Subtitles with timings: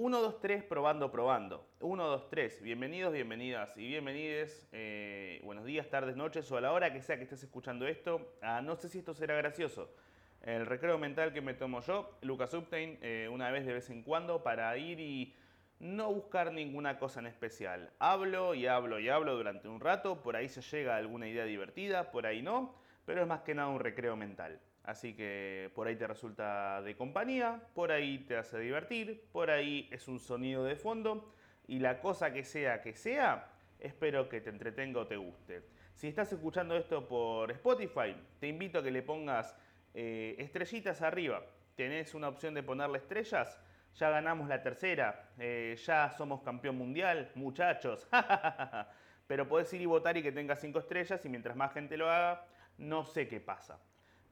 [0.00, 1.66] 1, 2, 3, probando, probando.
[1.80, 2.62] 1, 2, 3.
[2.62, 4.68] Bienvenidos, bienvenidas y bienvenides.
[4.70, 8.36] Eh, buenos días, tardes, noches o a la hora que sea que estés escuchando esto.
[8.40, 9.92] Ah, no sé si esto será gracioso.
[10.40, 14.04] El recreo mental que me tomo yo, Lucas Uptain, eh, una vez de vez en
[14.04, 15.34] cuando para ir y
[15.80, 17.90] no buscar ninguna cosa en especial.
[17.98, 21.44] Hablo y hablo y hablo durante un rato, por ahí se llega a alguna idea
[21.44, 24.60] divertida, por ahí no, pero es más que nada un recreo mental.
[24.88, 29.86] Así que por ahí te resulta de compañía, por ahí te hace divertir, por ahí
[29.92, 31.30] es un sonido de fondo
[31.66, 35.62] y la cosa que sea que sea, espero que te entretenga o te guste.
[35.94, 39.54] Si estás escuchando esto por Spotify, te invito a que le pongas
[39.92, 41.42] eh, estrellitas arriba.
[41.74, 43.60] Tenés una opción de ponerle estrellas.
[43.94, 48.08] Ya ganamos la tercera, eh, ya somos campeón mundial, muchachos.
[49.26, 52.10] Pero podés ir y votar y que tenga cinco estrellas y mientras más gente lo
[52.10, 52.46] haga,
[52.78, 53.78] no sé qué pasa.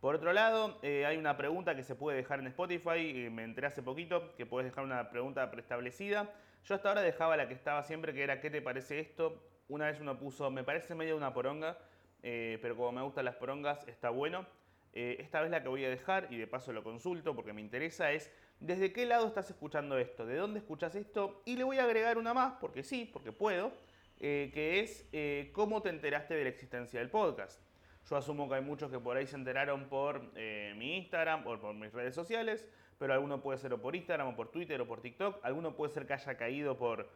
[0.01, 3.69] Por otro lado, eh, hay una pregunta que se puede dejar en Spotify, me enteré
[3.69, 6.31] hace poquito, que puedes dejar una pregunta preestablecida.
[6.65, 9.43] Yo hasta ahora dejaba la que estaba siempre, que era ¿qué te parece esto?
[9.69, 11.79] Una vez uno puso, me parece medio una poronga,
[12.23, 14.47] eh, pero como me gustan las porongas, está bueno.
[14.93, 17.63] Eh, esta vez la que voy a dejar, y de paso lo consulto porque me
[17.63, 20.27] interesa, es ¿desde qué lado estás escuchando esto?
[20.27, 21.41] ¿De dónde escuchas esto?
[21.47, 23.73] Y le voy a agregar una más, porque sí, porque puedo,
[24.19, 27.66] que es ¿cómo te enteraste de la existencia del podcast?
[28.09, 31.59] Yo asumo que hay muchos que por ahí se enteraron por eh, mi Instagram o
[31.59, 32.65] por mis redes sociales,
[32.99, 35.93] pero alguno puede ser o por Instagram o por Twitter o por TikTok, alguno puede
[35.93, 37.11] ser que haya caído por,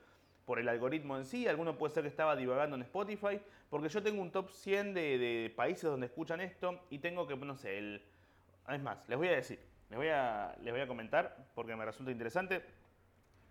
[0.44, 4.02] por el algoritmo en sí, alguno puede ser que estaba divagando en Spotify, porque yo
[4.02, 8.02] tengo un top 100 de, países donde escuchan esto y tengo que, no sé, el...
[8.68, 11.84] Es más, les voy a decir, les voy a, les voy a comentar porque me
[11.84, 12.62] resulta interesante.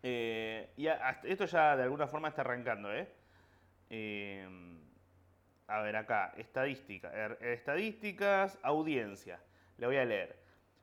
[0.04, 0.88] Eh, y
[1.23, 3.08] esto ya de alguna forma está arrancando, ¿eh?
[3.90, 4.48] eh
[5.70, 9.39] a ver acá, estadística, er, estadísticas, audiencia.
[9.78, 10.36] Le voy a leer.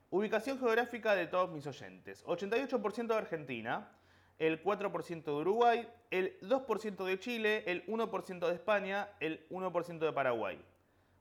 [0.09, 2.25] Ubicación geográfica de todos mis oyentes.
[2.25, 3.91] 88% de Argentina,
[4.39, 10.13] el 4% de Uruguay, el 2% de Chile, el 1% de España, el 1% de
[10.13, 10.59] Paraguay.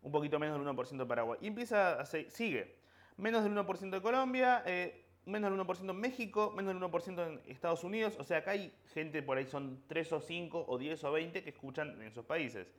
[0.03, 1.39] Un poquito menos del 1% de Paraguay.
[1.43, 2.77] Y empieza, a, sigue.
[3.17, 7.41] Menos del 1% de Colombia, eh, menos del 1% en México, menos del 1% en
[7.51, 8.15] Estados Unidos.
[8.21, 11.43] O sea, acá hay gente por ahí, son 3 o 5 o 10 o 20
[11.43, 12.73] que escuchan en esos países.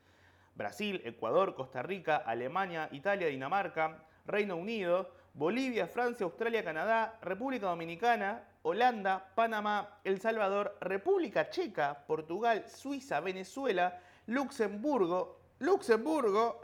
[0.57, 8.43] Brasil, Ecuador, Costa Rica, Alemania, Italia, Dinamarca, Reino Unido, Bolivia, Francia, Australia, Canadá, República Dominicana,
[8.63, 16.59] Holanda, Panamá, El Salvador, República Checa, Portugal, Suiza, Venezuela, Luxemburgo, Luxemburgo,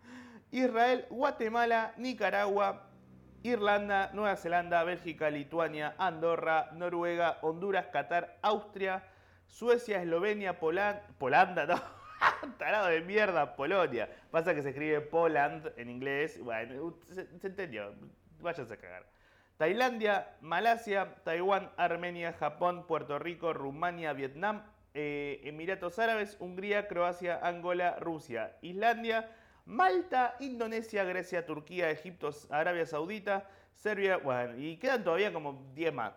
[0.52, 2.84] Israel, Guatemala, Nicaragua,
[3.42, 9.02] Irlanda, Nueva Zelanda, Bélgica, Lituania, Andorra, Noruega, Honduras, Qatar, Austria,
[9.46, 11.80] Suecia, Eslovenia, Polanda, no,
[12.58, 14.08] Tarado de mierda, Polonia.
[14.30, 16.38] Pasa que se escribe Poland en inglés.
[16.42, 17.94] Bueno, se, entendió.
[18.40, 19.06] Váyanse a cagar.
[19.56, 24.62] Tailandia, Malasia, Taiwán, Armenia, Japón, Puerto Rico, Rumania, Vietnam,
[24.94, 29.28] eh, Emiratos Árabes, Hungría, Croacia, Angola, Rusia, Islandia,
[29.66, 36.12] Malta, Indonesia, Grecia, Turquía, Egipto, Arabia Saudita, Serbia, bueno, y quedan todavía como 10 más.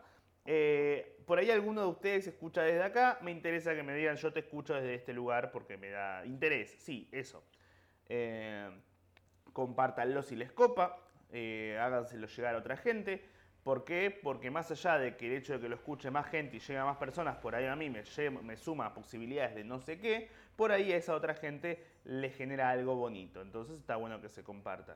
[0.46, 4.32] Eh, por ahí alguno de ustedes escucha desde acá, me interesa que me digan yo
[4.32, 6.76] te escucho desde este lugar porque me da interés.
[6.80, 7.44] Sí, eso.
[8.10, 8.70] Eh,
[9.54, 10.98] compártanlo si les copa,
[11.32, 13.24] eh, háganselo llegar a otra gente.
[13.64, 14.18] ¿Por qué?
[14.24, 16.78] Porque más allá de que el hecho de que lo escuche más gente y llegue
[16.78, 18.04] a más personas, por ahí a mí me,
[18.42, 22.72] me suma posibilidades de no sé qué, por ahí a esa otra gente le genera
[22.72, 23.42] algo bonito.
[23.42, 24.96] Entonces está bueno que se comparta.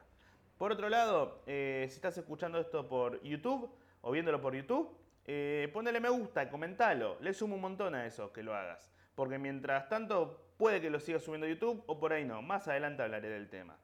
[0.57, 3.69] Por otro lado, eh, si estás escuchando esto por YouTube
[4.01, 4.89] o viéndolo por YouTube,
[5.25, 7.17] eh, ponele me gusta, comentalo.
[7.21, 8.91] Le sumo un montón a eso que lo hagas.
[9.15, 12.41] Porque mientras tanto puede que lo siga subiendo a YouTube o por ahí no.
[12.41, 13.77] Más adelante hablaré del tema.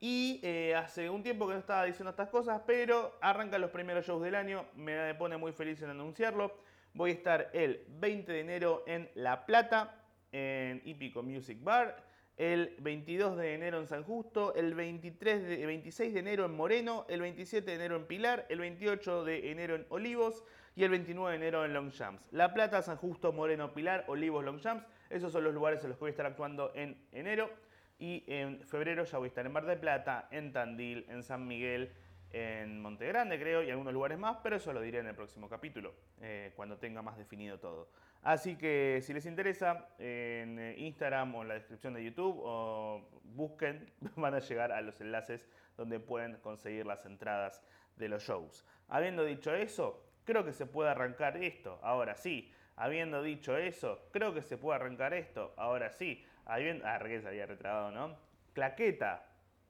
[0.00, 4.04] Y eh, hace un tiempo que no estaba diciendo estas cosas, pero arrancan los primeros
[4.04, 4.66] shows del año.
[4.74, 6.58] Me pone muy feliz en anunciarlo.
[6.92, 10.02] Voy a estar el 20 de enero en La Plata,
[10.32, 12.04] en Hípico Music Bar.
[12.36, 17.06] El 22 de enero en San Justo, el 23 de, 26 de enero en Moreno,
[17.08, 20.42] el 27 de enero en Pilar, el 28 de enero en Olivos,
[20.74, 22.32] y el 29 de enero en Longchamps.
[22.32, 24.86] La Plata, San Justo, Moreno, Pilar, Olivos, Longchamps.
[25.10, 27.50] Esos son los lugares en los que voy a estar actuando en enero.
[27.98, 31.46] Y en febrero ya voy a estar en Mar del Plata, en Tandil, en San
[31.46, 31.92] Miguel,
[32.32, 35.48] en Monte Grande creo y algunos lugares más, pero eso lo diré en el próximo
[35.48, 37.90] capítulo, eh, cuando tenga más definido todo.
[38.22, 43.92] Así que si les interesa, en Instagram o en la descripción de YouTube, o busquen,
[44.16, 45.46] van a llegar a los enlaces
[45.76, 47.62] donde pueden conseguir las entradas
[47.96, 48.64] de los shows.
[48.88, 52.52] Habiendo dicho eso, Creo que se puede arrancar esto, ahora sí.
[52.76, 56.24] Habiendo dicho eso, creo que se puede arrancar esto, ahora sí.
[56.44, 56.86] Habiendo...
[56.86, 58.16] Ah, que se había retrabado, ¿no?
[58.52, 59.24] Claqueta,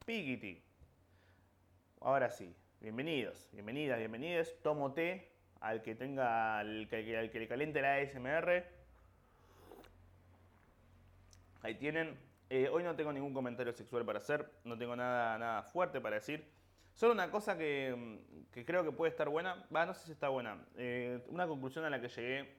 [0.04, 0.62] Pigiti.
[2.00, 4.54] Ahora sí, bienvenidos, bienvenidas, bienvenidos.
[4.62, 8.64] Tomo té, al que tenga, al que, al que le caliente la ASMR.
[11.62, 12.18] Ahí tienen.
[12.50, 16.16] Eh, hoy no tengo ningún comentario sexual para hacer, no tengo nada, nada fuerte para
[16.16, 16.51] decir.
[16.94, 18.20] Solo una cosa que,
[18.66, 20.64] creo que puede estar buena, va, no sé si está buena.
[20.76, 22.54] Eh, una conclusión a la que llegué.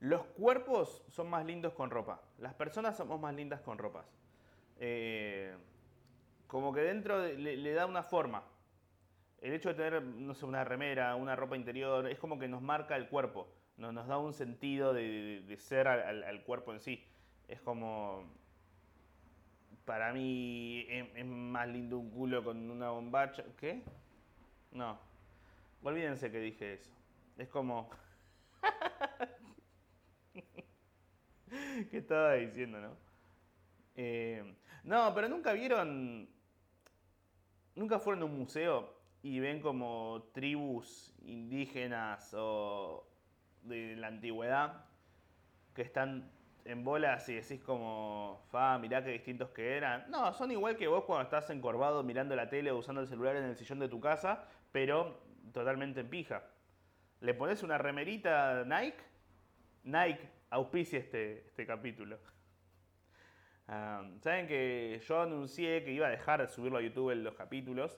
[0.00, 2.22] Los cuerpos son más lindos con ropa.
[2.38, 4.06] Las personas somos más lindas con ropas.
[4.78, 5.54] Eh,
[6.46, 8.42] como que dentro le, da una forma.
[9.40, 12.62] El hecho de tener, no sé, una remera, una ropa interior, es como que nos
[12.62, 13.48] marca el cuerpo.
[13.76, 17.06] Nos, nos da un sentido de, ser al cuerpo en sí.
[17.46, 18.24] Es como,
[19.90, 23.42] para mí es, más lindo un culo con una bombacha.
[23.58, 23.82] ¿Qué?
[24.70, 24.96] No.
[25.82, 26.92] Olvídense que dije eso.
[27.36, 27.90] Es como.
[31.90, 32.96] ¿Qué estaba diciendo, no?
[33.96, 34.54] Eh,
[34.84, 36.28] no, pero nunca vieron.
[37.74, 38.94] Nunca fueron a un museo
[39.24, 43.08] y ven como tribus indígenas o
[43.62, 44.84] de la antigüedad
[45.74, 46.30] que están
[46.64, 50.10] en bolas y decís como, fa, mirá qué distintos que eran.
[50.10, 53.36] No, son igual que vos cuando estás encorvado mirando la tele o usando el celular
[53.36, 55.20] en el sillón de tu casa, pero
[55.52, 56.42] totalmente en pija.
[57.20, 59.02] Le pones una remerita Nike,
[59.84, 62.18] Nike auspicia este, este capítulo.
[63.66, 67.96] Saben que yo anuncié que iba a dejar de subirlo a YouTube en los capítulos.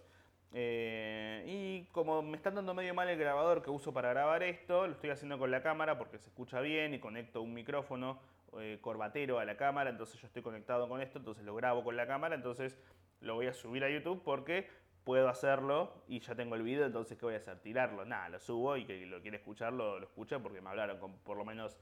[0.55, 4.87] Eh, y como me están dando medio mal el grabador que uso para grabar esto,
[4.87, 8.21] lo estoy haciendo con la cámara porque se escucha bien y conecto un micrófono
[8.59, 11.97] eh, corbatero a la cámara, entonces yo estoy conectado con esto, entonces lo grabo con
[11.97, 12.79] la cámara, entonces
[13.21, 14.69] lo voy a subir a YouTube porque
[15.05, 17.59] puedo hacerlo y ya tengo el video, entonces ¿qué voy a hacer?
[17.61, 18.05] Tirarlo.
[18.05, 21.19] Nada, lo subo y que lo quiere escuchar lo, lo escucha porque me hablaron con
[21.19, 21.79] por lo menos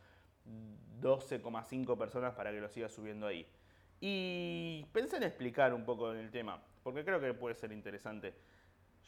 [1.00, 3.46] 12,5 personas para que lo siga subiendo ahí.
[4.00, 8.34] Y pensé en explicar un poco el tema, porque creo que puede ser interesante.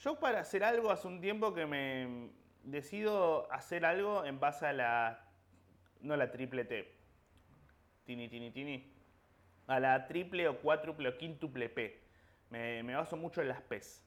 [0.01, 2.31] Yo para hacer algo hace un tiempo que me
[2.65, 5.25] decido hacer algo en base a la,
[6.01, 7.02] no la triple T,
[8.13, 8.93] tini, tini, tini,
[9.69, 11.99] a la triple o cuádruple o quíntuple P.
[12.51, 14.05] Me, baso mucho en las P's.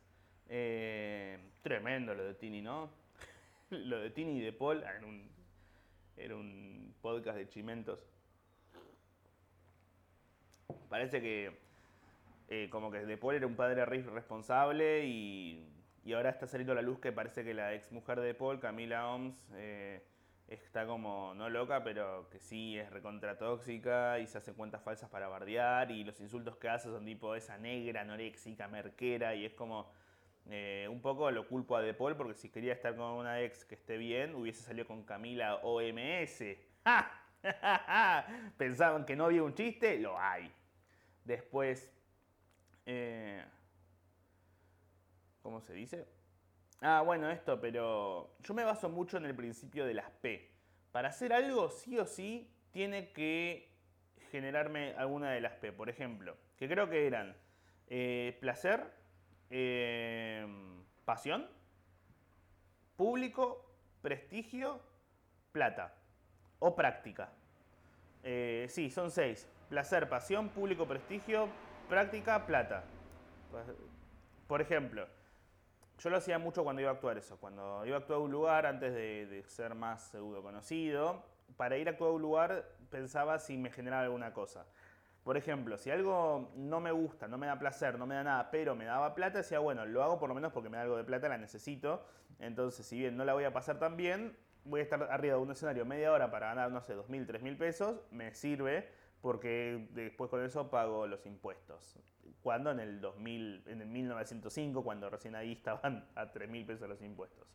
[0.48, 2.92] Eh, tremendo lo de Tini, ¿no?
[3.72, 5.30] lo de Tini y de Paul en un,
[6.18, 8.06] era un podcast de chimentos.
[10.88, 11.52] Parece que
[12.50, 15.68] eh, como que De Paul era un padre responsable y,
[16.04, 18.60] y, ahora está saliendo a la luz que parece que la ex mujer de Paul,
[18.60, 20.04] Camila Oms, eh,
[20.48, 25.10] está como, no loca, pero que sí es recontra tóxica y se hace cuentas falsas
[25.10, 29.54] para bardear y los insultos que hace son tipo esa negra, anoréxica, merquera y es
[29.54, 29.92] como
[30.48, 33.66] eh, un poco lo culpo a De Paul porque si quería estar con una ex
[33.66, 36.44] que esté bien hubiese salido con Camila OMS.
[38.58, 40.52] Pensaban que no había un chiste, lo hay.
[41.24, 41.92] Después,
[42.86, 43.44] eh,
[45.42, 46.15] ¿cómo se dice?
[46.82, 50.52] Ah, bueno, esto, pero yo me baso mucho en el principio de las P.
[50.92, 53.72] Para hacer algo, sí o sí, tiene que
[54.32, 55.72] generarme alguna de las P.
[55.72, 57.36] Por ejemplo, que creo que eran
[57.88, 58.94] eh, placer,
[59.50, 60.46] eh,
[61.06, 61.48] pasión,
[62.98, 63.66] público,
[64.02, 64.82] prestigio,
[65.52, 65.96] plata
[66.60, 67.30] o práctica.
[68.24, 69.48] Eh, sí, son seis.
[69.70, 71.48] Placer, pasión, público, prestigio,
[71.88, 72.84] práctica, plata.
[74.48, 75.08] Por ejemplo,
[75.98, 78.32] yo lo hacía mucho cuando iba a actuar eso, cuando iba a actuar a un
[78.32, 81.24] lugar antes de, ser más pseudo conocido,
[81.58, 84.66] para ir a actuar a un lugar pensaba si me generaba alguna cosa.
[85.24, 88.52] Por ejemplo, si algo no me gusta, no me da placer, no me da nada,
[88.52, 90.98] pero me daba plata, decía, bueno, lo hago por lo menos porque me da algo
[90.98, 92.06] de plata, la necesito.
[92.38, 95.42] Entonces, si bien no la voy a pasar tan bien, voy a estar arriba de
[95.42, 98.88] un escenario media hora para ganar, no sé, 2.000, 3.000 pesos, me sirve
[99.26, 101.98] porque después con eso pago los impuestos.
[102.44, 106.88] Cuando en el 2000, en el 1905, cuando recién ahí estaban a 3 mil pesos
[106.88, 107.48] los impuestos.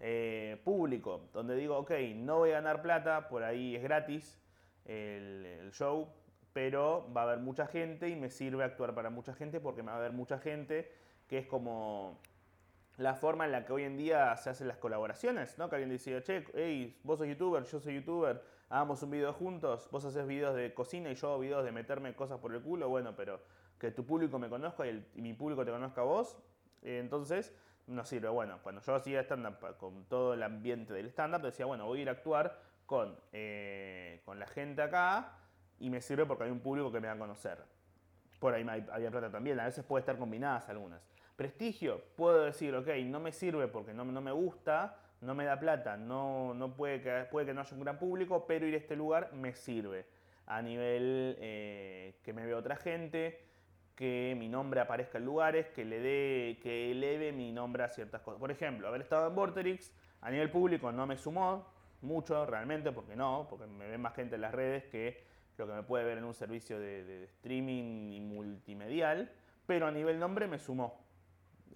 [0.00, 4.42] Eh, público, donde digo, ok, no voy a ganar plata, por ahí es gratis
[4.86, 6.08] el, show,
[6.52, 9.92] pero va a haber mucha gente y me sirve actuar para mucha gente porque me
[9.92, 10.90] va a haber mucha gente,
[11.28, 12.18] que es como
[12.96, 15.68] la forma en la que hoy en día se hacen las colaboraciones, ¿no?
[15.68, 18.42] Que alguien decía, che, hey, vos sos youtuber, yo soy youtuber,
[18.74, 22.40] hagamos un video juntos, vos haces videos de cocina y yo videos de meterme cosas
[22.40, 23.40] por el culo, bueno, pero
[23.78, 26.36] que tu público me conozca y, mi público te conozca a vos,
[26.82, 27.54] eh, entonces
[27.86, 28.28] no sirve.
[28.30, 32.02] Bueno, cuando yo hacía stand-up con todo el ambiente del stand-up, decía, bueno, voy a
[32.02, 35.38] ir a actuar con, eh, con la gente acá
[35.78, 37.62] y me sirve porque hay un público que me va a conocer.
[38.40, 41.00] Por ahí había plata también, a veces puede estar combinadas algunas.
[41.36, 45.58] Prestigio, puedo decir, ok, no me sirve porque no, no me gusta, no me da
[45.58, 48.78] plata, no, no puede, que, puede que no haya un gran público, pero ir a
[48.78, 50.06] este lugar me sirve.
[50.46, 53.40] A nivel eh, que me vea otra gente,
[53.94, 58.20] que mi nombre aparezca en lugares, que le dé, que eleve mi nombre a ciertas
[58.20, 58.40] cosas.
[58.40, 61.66] Por ejemplo, haber estado en Vorterix, A nivel público no me sumó
[62.00, 65.24] mucho realmente, porque no, porque me ven más gente en las redes que
[65.56, 69.30] lo que me puede ver en un servicio de, streaming y multimedial,
[69.66, 71.03] pero a nivel nombre me sumó.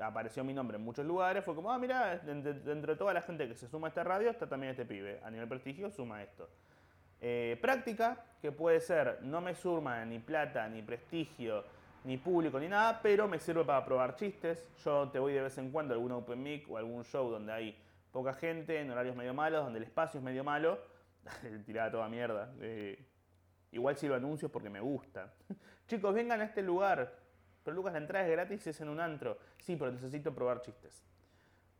[0.01, 3.49] Apareció mi nombre en muchos lugares, fue como, ah, mira, dentro de toda la gente
[3.49, 5.21] que se suma a esta radio está también este pibe.
[5.25, 6.49] A nivel prestigio suma esto.
[7.21, 11.65] Eh, práctica, que puede ser, no me suma ni plata, ni prestigio,
[12.05, 14.69] ni público, ni nada, pero me sirve para probar chistes.
[14.85, 17.53] Yo te voy de vez en cuando a algún open mic o algún show donde
[17.53, 17.79] hay
[18.13, 20.79] poca gente, en horarios medio malos, donde el espacio es medio malo.
[21.67, 22.53] Tirada toda mierda.
[22.61, 23.05] Eh,
[23.73, 25.33] igual sirvo anuncios porque me gusta.
[25.89, 27.13] Chicos, vengan a este lugar.
[27.69, 29.37] Pero Lucas, la entrada es gratis y es en un antro.
[29.59, 31.05] Sí, pero necesito probar chistes.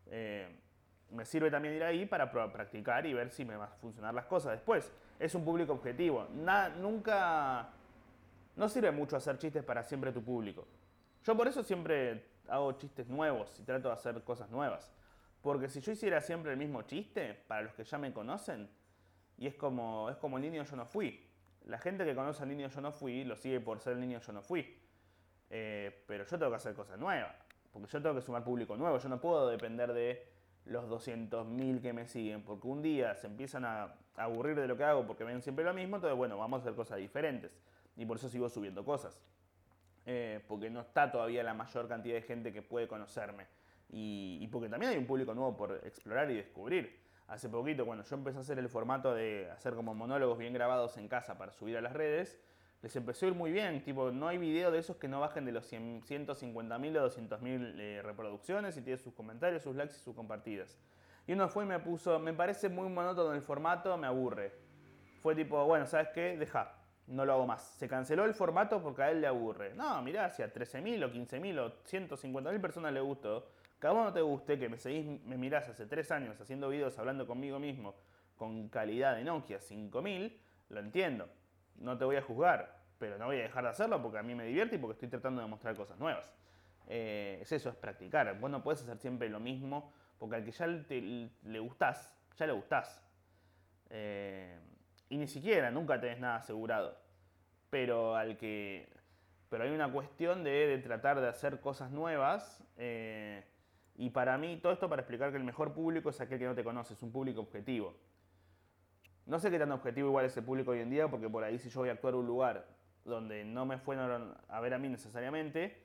[0.05, 0.47] Eh,
[1.13, 4.27] me sirve también ir ahí para practicar y ver si me van a funcionar las
[4.27, 4.53] cosas.
[4.53, 6.29] Después, es un público objetivo.
[6.79, 7.71] nunca.
[8.55, 10.69] No sirve mucho hacer chistes para siempre tu público.
[11.25, 14.93] Yo por eso siempre hago chistes nuevos y trato de hacer cosas nuevas.
[15.41, 18.69] Porque si yo hiciera siempre el mismo chiste, para los que ya me conocen,
[19.39, 21.27] y es como, es como el niño yo no fui.
[21.65, 24.21] La gente que conoce al niño yo no fui, lo sigue por ser el niño
[24.21, 24.78] yo no fui.
[25.51, 27.35] Eh, pero yo tengo que hacer cosas nuevas.
[27.73, 28.99] Porque yo tengo que sumar público nuevo.
[28.99, 30.27] Yo no puedo depender de
[30.65, 32.43] los 200.000 que me siguen.
[32.43, 35.75] Porque un día se empiezan a aburrir de lo que hago porque ven siempre lo
[35.75, 35.97] mismo.
[35.97, 37.51] Entonces, bueno, vamos a hacer cosas diferentes.
[37.97, 39.21] Y por eso sigo subiendo cosas.
[40.07, 43.47] Eh, porque no está todavía la mayor cantidad de gente que puede conocerme
[43.91, 46.99] y, porque también hay un público nuevo por explorar y descubrir.
[47.27, 50.97] Hace poquito, cuando yo empecé a hacer el formato de hacer como monólogos bien grabados
[50.97, 52.41] en casa para subir a las redes,
[52.83, 53.83] les empezó a ir muy bien.
[53.83, 57.75] Tipo, no hay video de esos que no bajen de los 100, 150.000 o 200.000
[57.79, 60.79] eh, reproducciones y tiene sus comentarios, sus likes y sus compartidas.
[61.27, 64.53] Y uno fue y me puso, me parece muy monótono el formato, me aburre.
[65.21, 66.37] Fue tipo, bueno, ¿sabes qué?
[66.39, 66.73] Deja,
[67.09, 67.63] no lo hago más.
[67.63, 69.75] Se canceló el formato porque a él le aburre.
[69.75, 74.21] No, mirá, si a 13.000 o 15.000 o 150.000 personas le gustó, cada uno te
[74.21, 77.95] guste, que me seguís, me mirás hace tres años haciendo videos hablando conmigo mismo
[78.37, 81.29] con calidad de Nokia 5000, lo entiendo.
[81.79, 84.35] No te voy a juzgar, pero no voy a dejar de hacerlo porque a mí
[84.35, 86.25] me divierte y porque estoy tratando de mostrar cosas nuevas.
[86.87, 88.39] Eh, es eso, es practicar.
[88.39, 92.53] Vos no puedes hacer siempre lo mismo porque al que ya le gustás, ya le
[92.53, 93.03] gustás.
[93.91, 94.59] Eh,
[95.09, 96.99] y ni siquiera, nunca tenés nada asegurado.
[97.71, 98.89] Pero al que.
[99.49, 102.63] Pero hay una cuestión de, tratar de hacer cosas nuevas.
[102.77, 103.45] Eh,
[103.97, 106.55] y para mí, todo esto para explicar que el mejor público es aquel que no
[106.55, 107.97] te conoce, es un público objetivo.
[109.29, 111.59] No sé qué tan objetivo igual es el público hoy en día, porque por ahí
[111.59, 112.67] si yo voy a actuar en un lugar
[113.05, 115.85] donde no me fueron a ver a mí necesariamente,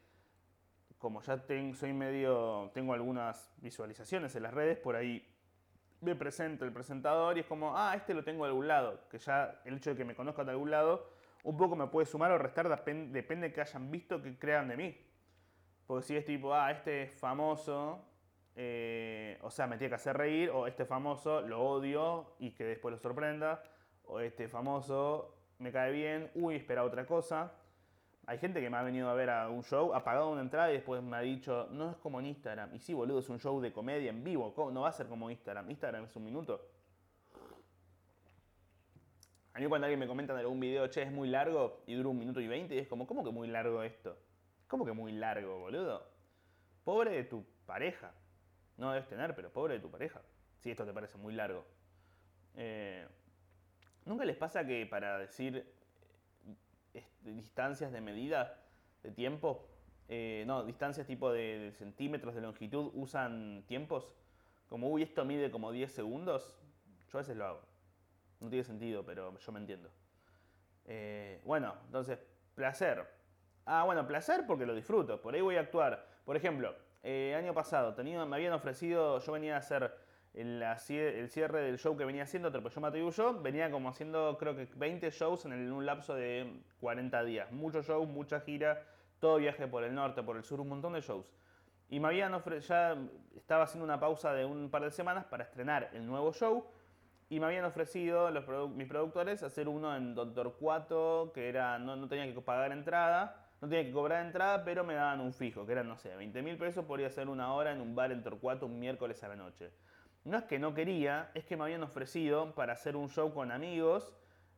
[0.98, 5.30] como ya soy medio, tengo algunas visualizaciones en las redes, por ahí
[6.00, 9.20] me presenta el presentador y es como, ah, este lo tengo de algún lado, que
[9.20, 11.10] ya el hecho de que me conozcan de algún lado,
[11.44, 14.78] un poco me puede sumar o restar, depende de que hayan visto que crean de
[14.78, 14.98] mí.
[15.86, 18.06] Porque si es tipo, ah, este famoso,
[18.56, 22.64] eh, o sea, me tiene que hacer reír, o este famoso lo odio y que
[22.64, 23.64] después lo sorprenda,
[24.06, 27.54] o este famoso me cae bien, uy, espera otra cosa.
[28.26, 30.70] Hay gente que me ha venido a ver a un show, ha pagado una entrada
[30.70, 32.74] y después me ha dicho, no es como en Instagram.
[32.74, 35.30] Y sí, boludo, es un show de comedia en vivo, no va a ser como
[35.30, 35.70] Instagram.
[35.70, 36.62] Instagram es un minuto.
[39.54, 42.10] A mí cuando alguien me comenta en algún video, che, es muy largo y dura
[42.10, 44.18] un minuto y veinte, es como, ¿cómo que muy largo esto?
[44.68, 46.04] ¿Cómo que muy largo, boludo?
[46.84, 48.14] Pobre de tu pareja.
[48.78, 50.22] No debes tener, pero pobre de tu pareja.
[50.60, 51.66] Si esto te parece muy largo.
[52.56, 53.08] Eh,
[54.06, 55.66] ¿Nunca les pasa que para decir
[56.94, 58.60] eh, distancias de medida
[59.02, 59.68] de tiempo,
[60.08, 64.12] eh, no, distancias tipo de, centímetros de longitud, usan tiempos?
[64.68, 66.56] Como, uy, esto mide como 10 segundos.
[67.12, 67.62] Yo a veces lo hago.
[68.40, 69.90] No tiene sentido, pero yo me entiendo.
[71.46, 72.20] bueno, entonces,
[72.56, 73.08] placer.
[73.66, 75.22] Ah, bueno, placer porque lo disfruto.
[75.22, 76.08] Por ahí voy a actuar.
[76.26, 79.94] Por ejemplo, eh, año pasado me habían ofrecido, yo venía a hacer
[80.34, 85.12] el, cierre del show que venía haciendo, Mateo yo, venía como haciendo creo que 20
[85.12, 87.52] shows en, un lapso de 40 días.
[87.52, 88.82] Muchos shows, mucha gira,
[89.20, 91.26] todo viaje por el norte, por el sur, un montón de shows.
[91.90, 92.98] Y me habían ofrecido, ya
[93.36, 96.66] estaba haciendo una pausa de un par de semanas para estrenar el nuevo show.
[97.30, 102.08] Y me habían ofrecido los mis productores hacer uno en Doctor Cuato, que era no
[102.08, 105.72] tenía que pagar entrada no tenía que cobrar entrada, pero me daban un fijo, que
[105.72, 108.66] eran, no sé, 20 mil pesos, podría ser una hora en un bar en Torcuato
[108.66, 109.72] un miércoles a la noche.
[110.26, 113.54] No es que no quería, es que me habían ofrecido para hacer un show con
[113.54, 114.14] amigos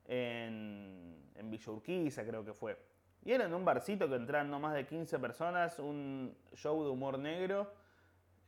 [0.08, 2.80] en, en Villa Urquiza, creo que fue.
[3.24, 6.90] Y era en un barcito que entraban no más de 15 personas, un show de
[6.90, 7.72] humor negro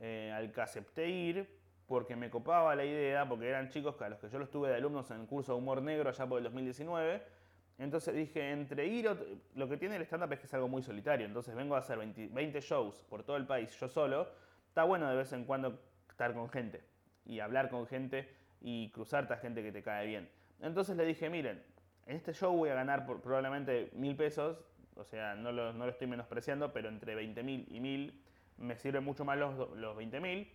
[0.00, 4.18] eh, al que acepté ir porque me copaba la idea, porque eran chicos a los
[4.18, 6.44] que yo los tuve de alumnos en el curso de humor negro allá por el
[6.44, 7.37] 2019
[7.78, 9.08] entonces dije, entre ir,
[9.54, 11.96] lo que tiene el stand-up es que es algo muy solitario, entonces vengo a hacer
[11.98, 14.28] 20, shows por todo el país yo solo,
[14.66, 15.78] está bueno de vez en cuando
[16.10, 16.82] estar con gente.
[17.24, 18.28] y hablar con gente
[18.60, 20.28] y cruzarte a gente que te cae bien.
[20.60, 21.62] Entonces le dije, miren,
[22.06, 24.58] en este show voy a ganar probablemente mil pesos,
[24.96, 28.24] o sea, no lo, no lo estoy menospreciando, pero entre 20 mil y mil
[28.56, 30.50] me sirven mucho más los, los 20 mil,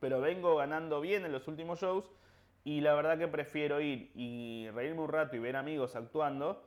[0.00, 2.10] pero vengo ganando bien en los últimos shows
[2.68, 6.62] y la verdad que prefiero ir y reírme un rato y ver amigos actuando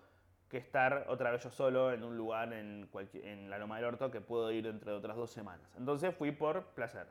[0.50, 2.90] que estar otra vez yo solo en un lugar en,
[3.24, 5.72] en la Loma del Orto que puedo ir dentro de otras dos semanas.
[5.78, 7.06] Entonces fui por placer.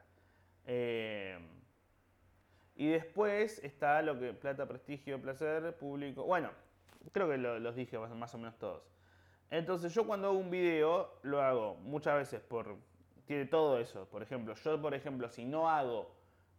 [0.66, 1.38] Eh,
[2.75, 6.25] y después está lo que plata, prestigio, placer, público.
[6.25, 6.50] Bueno,
[7.12, 8.82] creo que los dije más o menos todos.
[9.52, 12.75] Entonces yo cuando hago un video lo hago muchas veces por...
[13.25, 14.06] Tiene todo eso.
[14.06, 16.12] Por ejemplo, yo por ejemplo si no hago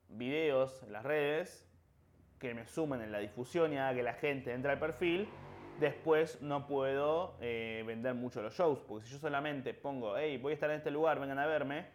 [0.08, 1.68] videos en las redes
[2.42, 5.30] que me sumen en la difusión y haga que la gente entre al perfil,
[5.80, 8.80] después no puedo eh, vender mucho los shows.
[8.80, 11.86] Porque si yo solamente pongo, hey, voy a estar en este lugar, vengan a verme,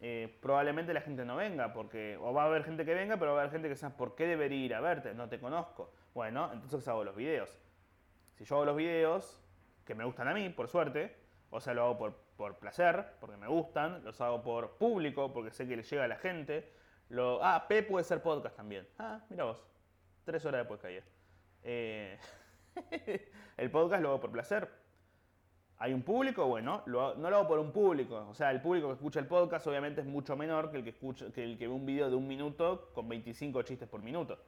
[0.00, 3.32] eh, probablemente la gente no venga, porque o va a haber gente que venga, pero
[3.32, 5.12] va a haber gente que sabe ¿por qué debería ir a verte?
[5.12, 5.92] No te conozco.
[6.14, 7.58] Bueno, entonces hago los videos.
[8.36, 9.42] Si yo hago los videos,
[9.84, 11.16] que me gustan a mí, por suerte,
[11.50, 15.50] o sea, lo hago por, por placer, porque me gustan, los hago por público, porque
[15.50, 16.70] sé que le llega a la gente.
[17.08, 18.86] Lo, ah, P puede ser podcast también.
[18.98, 19.62] Ah, mira vos,
[20.24, 21.00] tres horas después caí.
[21.62, 22.18] Eh,
[23.56, 24.68] el podcast lo hago por placer,
[25.78, 26.46] ¿Hay un público?
[26.46, 28.26] Bueno, no lo hago por un público.
[28.30, 30.90] O sea, el público que escucha el podcast obviamente es mucho menor que el que,
[30.90, 34.38] escucha, que, el que ve un video de un minuto con 25 chistes por minuto.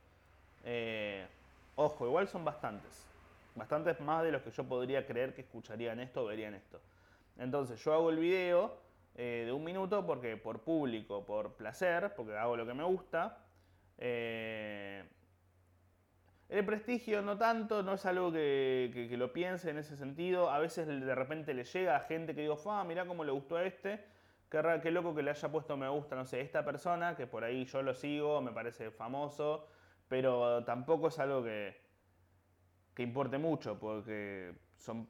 [0.64, 1.26] Eh,
[1.74, 3.06] ojo, igual son bastantes.
[3.56, 6.80] Bastantes más de los que yo podría creer que escucharían esto o verían esto.
[7.38, 8.78] Entonces, yo hago el video
[9.18, 13.38] eh, de un minuto porque por público, por placer, porque hago lo que me gusta.
[13.96, 15.02] Eh,
[16.50, 20.50] el prestigio no tanto, no es algo que, lo piense en ese sentido.
[20.50, 23.56] A veces de repente le llega a gente que digo, ah, mirá cómo le gustó
[23.56, 24.04] a este.
[24.50, 27.42] Qué, qué loco que le haya puesto me gusta, no sé, esta persona, que por
[27.42, 29.66] ahí yo lo sigo, me parece famoso,
[30.08, 31.80] pero tampoco es algo que,
[32.94, 35.08] que importe mucho, porque son,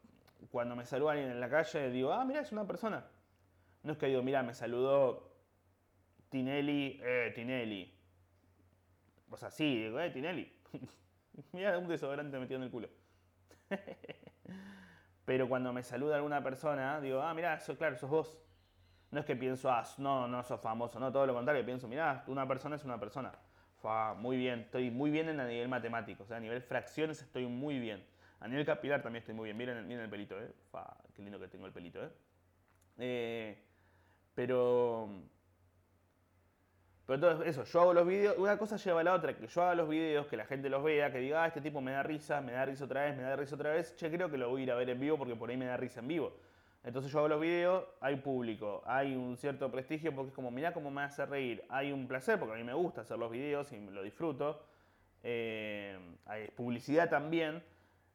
[0.49, 3.05] cuando me saluda alguien en la calle, digo, ah, mira, es una persona.
[3.87, 5.31] No es que digo, mira, me saludó
[6.27, 7.97] Tinelli, eh, Tinelli.
[9.29, 10.53] O sea, sí, digo, eh, Tinelli.
[11.53, 12.89] Mira un desodorante metido en el culo.
[15.25, 18.37] Pero cuando me saluda alguna persona, digo, ah, mira, eso, claro, sos vos.
[19.11, 22.25] No es que pienso, ah, no, no sos famoso, no, todo lo contrario, pienso, mira,
[22.27, 23.31] una persona es una persona.
[23.81, 27.21] Fa, muy bien, estoy muy bien en a nivel matemático, o sea, a nivel fracciones
[27.21, 28.05] estoy muy bien.
[28.41, 29.55] A nivel capilar también estoy muy bien.
[29.55, 30.51] Miren, el pelito, ¿eh?
[30.71, 32.09] Fa, qué lindo que tengo el pelito, ¿eh?
[32.97, 33.66] eh
[34.37, 35.09] pero
[37.07, 39.63] pero entonces, eso, yo hago los videos, una cosa lleva a la otra, que yo
[39.63, 42.03] haga los videos, que la gente los vea, que diga, ah, este tipo me da
[42.03, 44.49] risa, me da risa otra vez, me da risa otra vez, che, creo que lo
[44.49, 46.37] voy a ir a ver en vivo porque por ahí me da risa en vivo.
[46.83, 50.73] Entonces yo hago los videos, hay público, hay un cierto prestigio porque es como, mirá
[50.73, 53.71] cómo me hace reír, hay un placer porque a mí me gusta hacer los videos
[53.71, 54.61] y lo disfruto,
[55.23, 57.63] eh, hay publicidad también,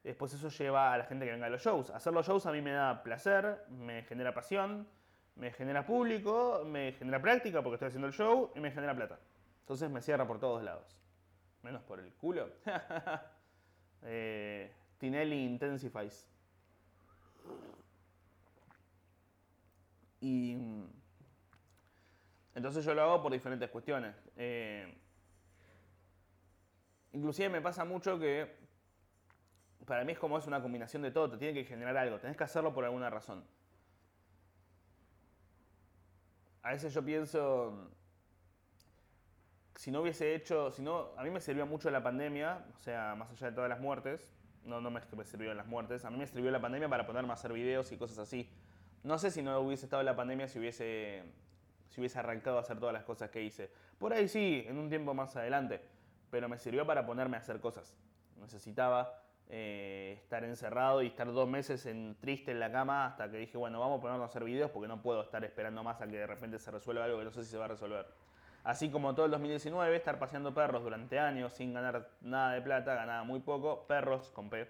[0.03, 1.89] después eso lleva a la gente que venga a los shows.
[1.89, 4.87] Hacer los shows a mí me da placer, me genera pasión,
[5.35, 9.19] me genera público, me genera práctica porque estoy haciendo el show y me genera plata.
[9.61, 10.95] Entonces me cierra por todos lados.
[11.63, 12.49] Menos por el culo.
[14.03, 16.27] eh, Tinelli Intensifies.
[20.21, 20.85] Y mm,
[22.55, 24.15] entonces yo lo hago por diferentes cuestiones.
[24.37, 24.93] Eh,
[27.13, 28.61] inclusive me pasa mucho que
[29.85, 32.37] para mí es como es una combinación de todo, te tiene que generar algo, tenés
[32.37, 33.43] que hacerlo por alguna razón
[36.63, 37.91] a veces yo pienso,
[39.75, 43.15] si no hubiese hecho, si no, a mí me sirvió mucho la pandemia, o sea,
[43.15, 46.17] más allá de todas las muertes, no, no me, me sirvió las muertes, a mí
[46.17, 48.49] me sirvió la pandemia para ponerme a hacer videos y cosas así.
[49.03, 51.23] No sé si no hubiese estado la pandemia si hubiese,
[51.89, 53.69] si hubiese arrancado a hacer todas las cosas que hice.
[53.97, 55.81] Por ahí sí, en un tiempo más adelante,
[56.31, 57.93] pero me sirvió para ponerme a hacer cosas.
[58.39, 63.37] Necesitaba eh, estar encerrado y estar dos meses en, triste en la cama hasta que
[63.37, 66.07] dije, bueno, vamos a ponernos a hacer videos porque no puedo estar esperando más a
[66.07, 68.05] que de repente se resuelva algo que no sé si se va a resolver.
[68.63, 72.95] Así como todo el 2019, estar paseando perros durante años sin ganar nada de plata,
[72.95, 74.67] ganaba muy poco, perros con P.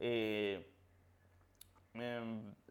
[0.00, 0.66] Eh,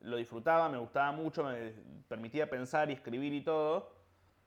[0.02, 1.74] lo disfrutaba, me gustaba mucho, me
[2.08, 3.94] permitía pensar y escribir y todo.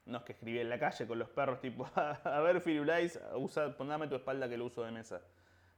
[0.07, 3.75] No es que escribía en la calle con los perros, tipo, a ver, Firulais, usa,
[3.77, 5.23] poname tu espalda que lo uso de mesa.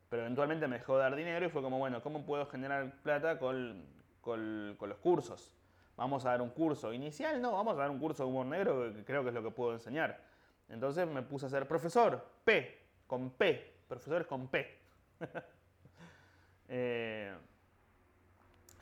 [0.09, 3.85] Pero eventualmente me dejó dar dinero y fue como, bueno, ¿cómo puedo generar plata con,
[4.21, 5.53] con, los cursos?
[5.97, 8.92] Vamos a dar un curso inicial, no, vamos a dar un curso de humor negro
[8.92, 10.21] que creo que es lo que puedo enseñar.
[10.69, 14.79] Entonces me puse a ser profesor, P, con P, profesores con P.
[16.69, 17.33] Eh,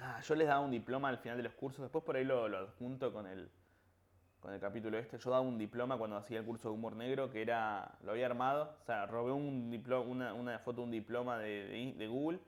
[0.01, 2.47] ah, yo les daba un diploma al final de los cursos, después por ahí lo
[2.47, 3.51] adjunto con el,
[4.45, 5.17] con el capítulo este.
[5.17, 8.27] Yo daba un diploma cuando hacía el curso de humor negro que era, lo había
[8.27, 12.39] armado, o sea, robé un diploma, una, una foto un diploma de Google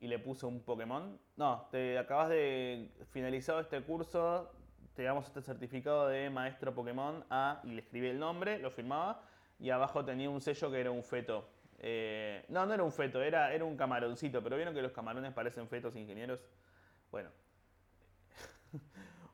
[0.00, 1.18] y le puse un Pokémon.
[1.36, 4.50] No, te acabas de finalizado este curso,
[4.94, 9.20] te damos este certificado de maestro Pokémon A y le escribí el nombre, lo firmaba
[9.58, 11.50] y abajo tenía un sello que era un feto.
[11.80, 15.34] Eh, no, no era un feto, era, era un camaroncito, pero vieron que los camarones
[15.34, 16.40] parecen fetos ingenieros.
[17.10, 17.28] Bueno,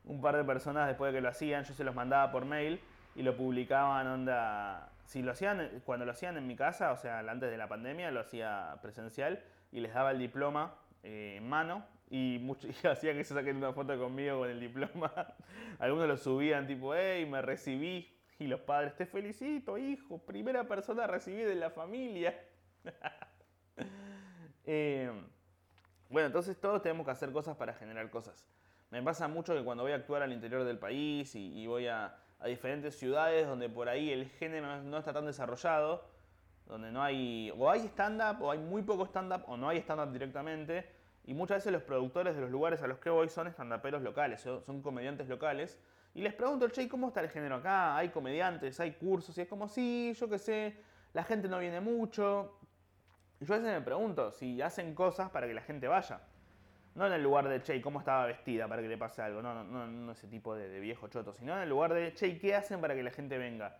[0.09, 2.81] un par de personas después de que lo hacían, yo se los mandaba por mail
[3.15, 4.91] y lo publicaban onda.
[5.05, 8.11] Si lo hacían, cuando lo hacían en mi casa, o sea, antes de la pandemia,
[8.11, 13.13] lo hacía presencial y les daba el diploma eh, en mano y, mucho, y hacía
[13.13, 15.13] que se saquen una foto conmigo con el diploma.
[15.79, 18.11] Algunos lo subían tipo, hey, me recibí.
[18.39, 22.37] Y los padres, te felicito, hijo, primera persona recibida en la familia.
[24.71, 25.09] Eh,
[26.09, 28.47] bueno, entonces todos tenemos que hacer cosas para generar cosas.
[28.91, 32.15] Me pasa mucho que cuando voy a actuar al interior del país y, voy a,
[32.45, 36.05] diferentes ciudades donde por ahí el género no- está tan desarrollado,
[36.65, 40.11] donde no hay, o hay stand-up, o hay muy poco stand-up, o no hay stand-up
[40.11, 40.89] directamente,
[41.25, 44.41] y muchas veces los productores de los lugares a los que voy son stand-uperos locales,
[44.41, 45.77] son son comediantes locales,
[46.15, 47.95] y les pregunto, che, ¿cómo está el género acá?
[47.95, 48.79] ¿Hay comediantes?
[48.79, 49.37] ¿Hay cursos?
[49.37, 50.75] Y es como, sí, yo qué sé,
[51.13, 52.57] la gente no viene mucho.
[53.39, 56.21] Y yo a veces me pregunto si hacen cosas para que la gente vaya.
[56.99, 59.41] No en el lugar de, che, ¿cómo estaba vestida para que le pase algo?
[59.41, 62.37] No, no, no, no ese tipo de, viejo choto, sino en el lugar de, che,
[62.37, 63.77] ¿qué hacen para que la gente venga?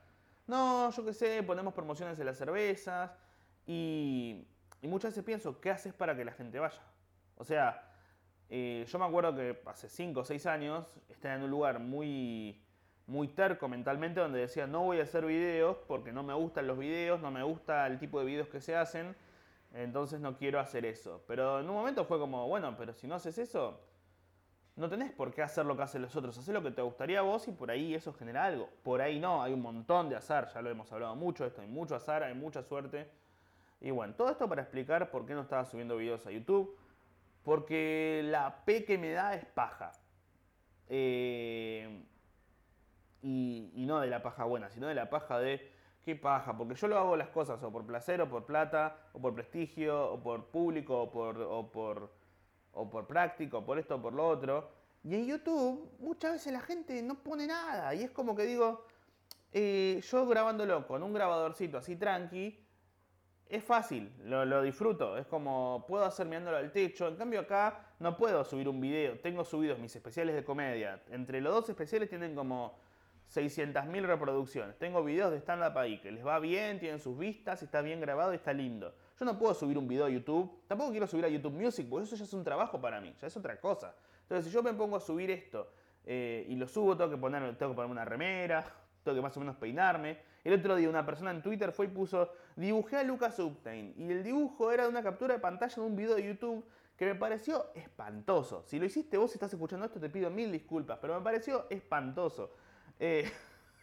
[0.47, 3.11] No, yo qué sé, ponemos promociones en las cervezas
[3.67, 4.47] y,
[4.81, 6.81] y muchas veces pienso, ¿qué haces para que la gente vaya?
[7.35, 7.91] O sea,
[8.49, 12.63] eh, yo me acuerdo que hace 5 o 6 años estaba en un lugar muy,
[13.05, 16.77] muy terco mentalmente donde decía, no voy a hacer videos porque no me gustan los
[16.77, 19.13] videos, no me gusta el tipo de videos que se hacen,
[19.73, 21.23] entonces no quiero hacer eso.
[21.27, 23.79] Pero en un momento fue como, bueno, pero si no haces eso,
[24.75, 27.19] no tenés por qué hacer lo que hacen los otros, hacer lo que te gustaría
[27.19, 28.69] a vos y por ahí eso genera algo.
[28.83, 31.67] Por ahí no, hay un montón de azar, ya lo hemos hablado mucho, esto hay
[31.67, 33.09] mucho azar, hay mucha suerte.
[33.81, 36.77] Y bueno, todo esto para explicar por qué no estaba subiendo videos a YouTube.
[37.43, 39.91] Porque la P que me da es paja.
[40.87, 42.03] Eh,
[43.21, 45.71] y, y no de la paja buena, sino de la paja de
[46.09, 46.57] qué paja.
[46.57, 50.13] Porque yo lo hago las cosas o por placer, o por plata, o por prestigio,
[50.13, 52.11] o por público, o por, o por,
[52.73, 54.69] o por práctico, o por esto, o por lo otro.
[55.03, 57.93] Y en YouTube muchas veces la gente no pone nada.
[57.93, 58.85] Y es como que digo,
[59.53, 62.65] eh, yo grabándolo con un grabadorcito así tranqui,
[63.47, 65.17] es fácil, lo, lo disfruto.
[65.17, 67.07] Es como puedo hacer mirándolo al techo.
[67.07, 69.19] En cambio, acá no puedo subir un video.
[69.19, 71.01] Tengo subidos mis especiales de comedia.
[71.09, 72.77] Entre los dos especiales tienen como
[73.33, 74.77] 600.000 reproducciones.
[74.77, 78.33] Tengo videos de stand-up ahí que les va bien, tienen sus vistas, está bien grabado
[78.33, 78.93] y está lindo.
[79.19, 80.63] Yo no puedo subir un video a YouTube.
[80.67, 83.27] Tampoco quiero subir a YouTube Music porque eso ya es un trabajo para mí, ya
[83.27, 83.93] es otra cosa.
[84.23, 85.71] Entonces, si yo me pongo a subir esto
[86.05, 88.65] eh, y lo subo, tengo que, tengo que ponerme una remera,
[89.03, 90.19] tengo que más o menos peinarme.
[90.43, 93.93] El otro día una persona en Twitter fue y puso, dibujé a Lucas Upstein.
[93.97, 96.65] Y el dibujo era de una captura de pantalla de un video de YouTube
[96.95, 98.63] que me pareció espantoso.
[98.65, 101.65] Si lo hiciste vos y estás escuchando esto, te pido mil disculpas, pero me pareció
[101.69, 102.51] espantoso.
[102.99, 103.31] Eh,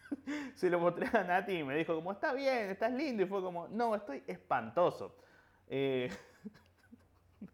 [0.55, 3.23] se lo mostré a Nati y me dijo como, está bien, estás lindo.
[3.23, 5.15] Y fue como, no, estoy espantoso.
[5.67, 6.09] Eh,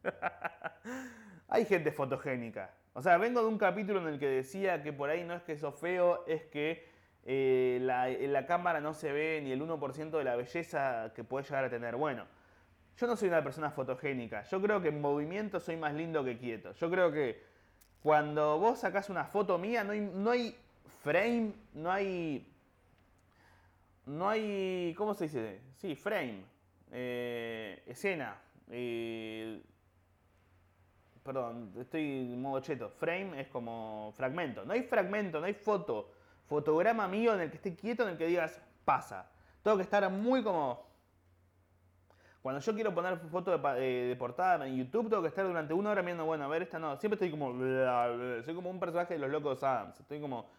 [1.47, 2.73] Hay gente fotogénica.
[2.93, 5.43] O sea, vengo de un capítulo en el que decía que por ahí no es
[5.43, 6.87] que sos feo, es que
[7.25, 11.23] eh, la, en la cámara no se ve ni el 1% de la belleza que
[11.23, 11.95] puedes llegar a tener.
[11.95, 12.25] Bueno,
[12.97, 14.43] yo no soy una persona fotogénica.
[14.43, 16.73] Yo creo que en movimiento soy más lindo que quieto.
[16.73, 17.41] Yo creo que
[18.01, 20.55] cuando vos sacás una foto mía, no no hay
[21.03, 22.47] frame, no hay.
[24.05, 24.93] No hay.
[24.97, 25.61] ¿Cómo se dice?
[25.77, 26.43] Sí, frame.
[26.91, 28.37] eh, escena.
[28.69, 29.61] eh,
[31.23, 32.01] perdón, estoy
[32.33, 32.89] en modo cheto.
[32.89, 34.65] Frame es como fragmento.
[34.65, 36.11] No hay fragmento, no hay foto.
[36.47, 39.29] Fotograma mío en el que esté quieto, en el que digas, pasa.
[39.63, 40.91] Tengo que estar muy como.
[42.41, 45.45] Cuando yo quiero poner foto de, pa- eh, de portada en YouTube, tengo que estar
[45.47, 46.97] durante una hora viendo, bueno, a ver, esta no.
[46.97, 47.53] Siempre estoy como.
[48.43, 49.99] Soy como un personaje de los locos Adams.
[50.01, 50.49] Estoy como.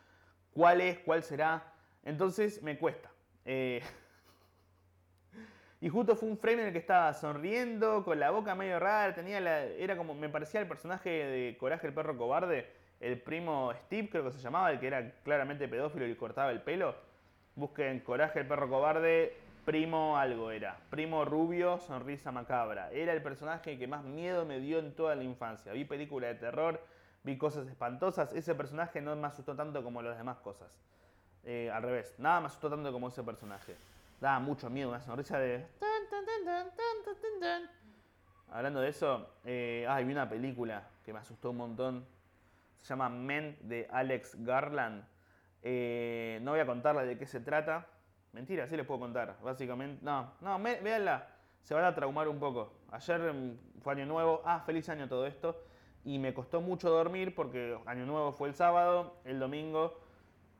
[0.54, 0.98] ¿Cuál es?
[1.00, 1.64] ¿Cuál será?
[2.04, 3.10] Entonces me cuesta.
[3.44, 3.82] Eh,
[5.80, 9.12] y justo fue un frame en el que estaba sonriendo, con la boca medio rara,
[9.14, 13.72] tenía la, era como, me parecía el personaje de Coraje el perro cobarde, el primo
[13.84, 16.94] Steve creo que se llamaba, el que era claramente pedófilo y cortaba el pelo.
[17.56, 22.92] Busquen Coraje el perro cobarde, primo algo era, primo rubio, sonrisa macabra.
[22.92, 25.72] Era el personaje que más miedo me dio en toda la infancia.
[25.72, 26.80] Vi películas de terror,
[27.24, 30.78] vi cosas espantosas, ese personaje no me asustó tanto como las demás cosas.
[31.42, 33.76] Eh, al revés, nada me asustó tanto como ese personaje.
[34.20, 35.66] Daba mucho miedo, una sonrisa de...
[38.50, 42.06] Hablando de eso, eh, vi una película que me asustó un montón.
[42.80, 45.04] Se llama Men de Alex Garland.
[45.62, 47.86] Eh, no voy a contarle de qué se trata.
[48.32, 49.36] Mentira, sí les puedo contar.
[49.42, 51.26] Básicamente, no, no, véanla.
[51.62, 52.74] Se van a traumar un poco.
[52.92, 54.42] Ayer mm, fue año nuevo.
[54.44, 55.64] Ah, feliz año todo esto.
[56.04, 59.16] Y me costó mucho dormir porque año nuevo fue el sábado.
[59.24, 59.98] El domingo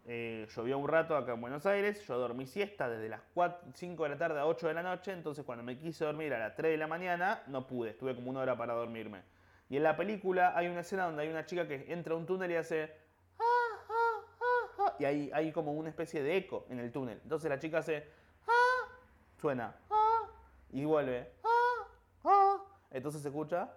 [0.07, 2.07] eh, llovió un rato acá en Buenos Aires.
[2.07, 5.13] Yo dormí siesta desde las 4, 5 de la tarde a 8 de la noche.
[5.13, 7.91] Entonces, cuando me quise dormir a las 3 de la mañana, no pude.
[7.91, 9.23] Estuve como una hora para dormirme.
[9.69, 12.27] Y en la película hay una escena donde hay una chica que entra a un
[12.27, 12.93] túnel y hace.
[14.99, 17.21] Y hay, hay como una especie de eco en el túnel.
[17.23, 18.07] Entonces la chica hace.
[19.41, 19.75] Suena.
[20.71, 21.33] Y vuelve.
[22.91, 23.71] Entonces se escucha.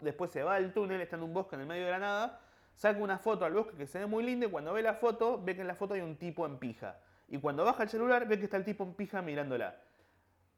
[0.00, 2.40] Después se va al túnel, está en un bosque en el medio de la nada.
[2.74, 5.42] Saca una foto al bosque que se ve muy lindo y cuando ve la foto,
[5.42, 6.96] ve que en la foto hay un tipo en pija.
[7.28, 9.76] Y cuando baja el celular, ve que está el tipo en pija mirándola.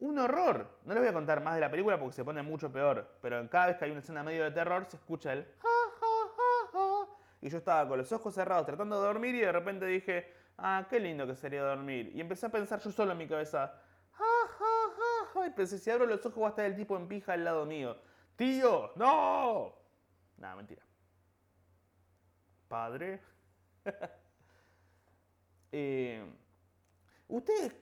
[0.00, 0.78] Un horror.
[0.84, 3.06] No les voy a contar más de la película porque se pone mucho peor.
[3.20, 5.68] Pero cada vez que hay una escena medio de terror se escucha el ja,
[6.00, 7.06] ja, ja,
[7.40, 10.86] Y yo estaba con los ojos cerrados tratando de dormir y de repente dije, ah,
[10.88, 12.10] qué lindo que sería dormir.
[12.14, 13.74] Y empecé a pensar yo solo en mi cabeza,
[14.12, 17.44] ja, Y pensé, si abro los ojos va a estar el tipo en pija al
[17.44, 17.96] lado mío.
[18.36, 19.74] Tío, no.
[20.38, 20.82] Nada, mentira.
[22.68, 23.20] Padre.
[25.72, 26.24] eh,
[27.28, 27.72] Ustedes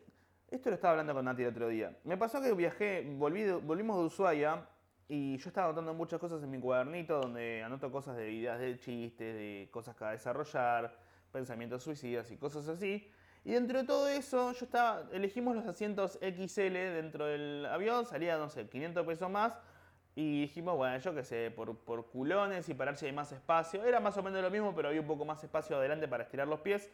[0.50, 1.96] esto lo estaba hablando con Nati el otro día.
[2.02, 4.66] Me pasó que viajé, volví, volvimos de Ushuaia
[5.06, 8.76] y yo estaba anotando muchas cosas en mi cuadernito donde anoto cosas de ideas de
[8.76, 10.96] chistes, de cosas que a desarrollar,
[11.30, 13.08] pensamientos suicidas y cosas así.
[13.44, 18.36] Y dentro de todo eso, yo estaba, elegimos los asientos XL dentro del avión, salía,
[18.36, 19.56] no sé, 500 pesos más.
[20.14, 23.32] Y dijimos, bueno, yo qué sé, por, por culones y para ver si hay más
[23.32, 23.84] espacio.
[23.84, 26.48] Era más o menos lo mismo, pero había un poco más espacio adelante para estirar
[26.48, 26.90] los pies.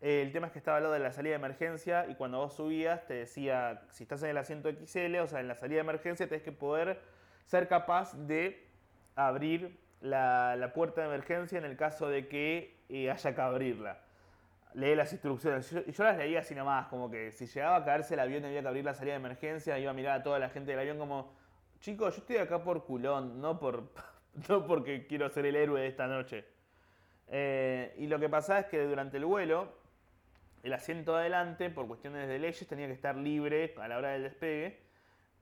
[0.00, 2.54] Eh, el tema es que estaba hablando de la salida de emergencia y cuando vos
[2.54, 5.80] subías te decía, si estás en el asiento XL, o sea, en la salida de
[5.80, 7.00] emergencia, tenés que poder
[7.46, 8.66] ser capaz de
[9.14, 14.00] abrir la, puerta de emergencia en el caso de que eh, haya que abrirla.
[14.74, 15.70] Lee las instrucciones.
[15.70, 18.46] Yo, yo, las leía así nomás, como que si llegaba a caerse el avión y
[18.48, 20.80] había que abrir la salida de emergencia, iba a mirar a toda la gente del
[20.80, 21.32] avión como,
[21.80, 23.84] chicos, yo estoy acá por culón, no, por,
[24.48, 26.44] no porque quiero ser el héroe de esta noche.
[27.28, 29.72] Eh, y lo que pasa es que durante el vuelo,
[30.62, 34.22] el asiento adelante, por cuestiones de leyes, tenía que estar libre a la hora del
[34.22, 34.80] despegue.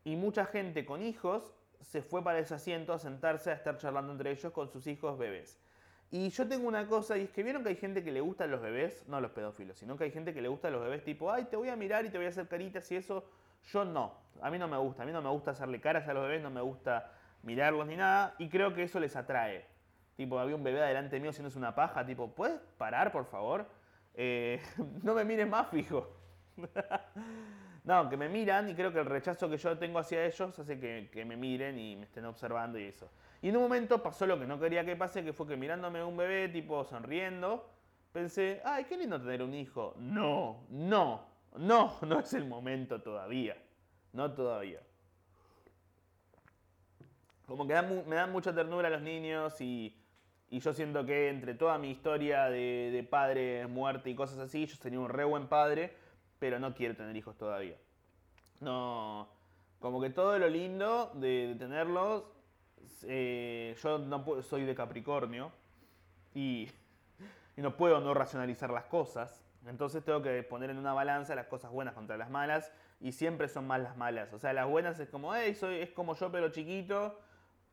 [0.05, 4.13] Y mucha gente con hijos se fue para ese asiento a sentarse a estar charlando
[4.13, 5.59] entre ellos con sus hijos bebés.
[6.11, 8.51] Y yo tengo una cosa, y es que vieron que hay gente que le gustan
[8.51, 11.33] los bebés, no los pedófilos, sino que hay gente que le gusta los bebés tipo,
[11.33, 13.25] ay, te voy a mirar y te voy a hacer caritas y eso.
[13.73, 16.15] Yo no, a mí no me gusta, a mí no me gusta hacerle caras a
[16.15, 17.11] los bebés, no me gusta
[17.43, 19.67] mirarlos ni nada, y creo que eso les atrae.
[20.17, 23.67] Tipo, había un bebé adelante mío haciéndose una paja, tipo, ¿puedes parar, por favor?
[24.15, 24.63] Eh,
[25.03, 26.09] no me miren más fijo.
[27.85, 30.79] no, que me miran y creo que el rechazo que yo tengo hacia ellos hace
[30.79, 33.11] que, me miren y me estén observando y eso.
[33.43, 36.03] Y en un momento pasó lo que no quería que pase, que fue que mirándome
[36.03, 37.69] un bebé, tipo sonriendo,
[38.13, 39.95] pensé, ay, qué lindo tener un hijo.
[39.99, 43.57] No, no, no, no es el momento todavía.
[44.13, 44.81] No todavía.
[47.47, 49.95] Como que me dan mucha ternura a los niños y
[50.55, 54.77] y yo siento que entre toda mi historia de, padre, muerte y cosas así, yo
[54.77, 55.97] sería un re buen padre,
[56.39, 57.77] pero no quiero tener hijos todavía.
[58.61, 59.29] No,
[59.81, 62.23] como que todo lo lindo de, tenerlos,
[63.03, 65.51] eh, yo no soy de Capricornio
[66.35, 66.69] y,
[67.57, 69.44] y no puedo no racionalizar las cosas.
[69.67, 73.49] Entonces tengo que poner en una balanza las cosas buenas contra las malas y siempre
[73.49, 74.33] son más las malas.
[74.33, 77.19] O sea, las buenas es como, hey, soy, es como yo pero chiquito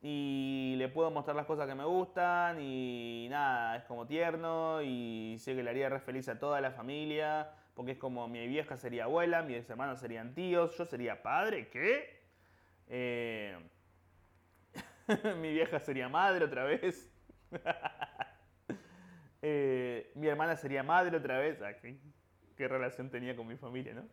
[0.01, 5.37] y le puedo mostrar las cosas que me gustan y nada, es como tierno y
[5.39, 8.77] sé que le haría re feliz a toda la familia, porque es como mi vieja
[8.77, 12.19] sería abuela, mis hermanos serían tíos, yo sería padre, ¿qué?
[12.87, 13.57] Eh,
[15.39, 17.11] mi vieja sería madre otra vez.
[19.41, 21.61] Eh, mi hermana sería madre otra vez.
[21.61, 21.73] Ah,
[22.55, 24.03] ¿qué, relación tenía con mi familia, no?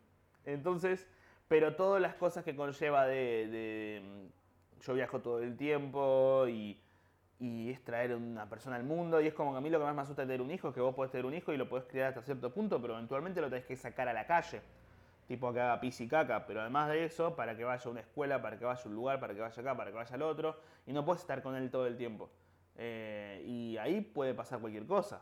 [0.44, 1.06] Entonces,
[1.48, 4.30] pero todas las cosas que conlleva de
[4.82, 6.80] yo viajo todo el tiempo y,
[7.40, 9.20] es traer una persona al mundo.
[9.20, 10.68] Y es como que a mí lo que más me asusta de tener un hijo
[10.68, 12.94] es que vos podés tener un hijo y lo podés criar hasta cierto punto, pero
[12.94, 14.60] eventualmente lo tenés que sacar a la calle.
[15.28, 16.46] Tipo que haga pis y caca.
[16.46, 18.94] Pero además de eso, para que vaya a una escuela, para que vaya a un
[18.94, 20.56] lugar, para que vaya acá, para que vaya al otro.
[20.86, 22.28] Y no puedes estar con él todo el tiempo.
[22.78, 25.20] Eh, y ahí puede pasar cualquier cosa.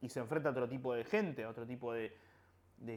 [0.00, 2.16] Y se enfrenta a otro tipo de gente, a otro tipo de,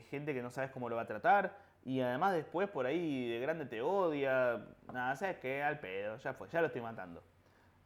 [0.09, 1.57] gente que no sabes cómo lo va a tratar.
[1.83, 4.65] Y además después por ahí de grande te odia.
[4.93, 5.61] Nada, ¿sabes qué?
[5.61, 7.21] Al pedo, ya fue, ya lo estoy matando.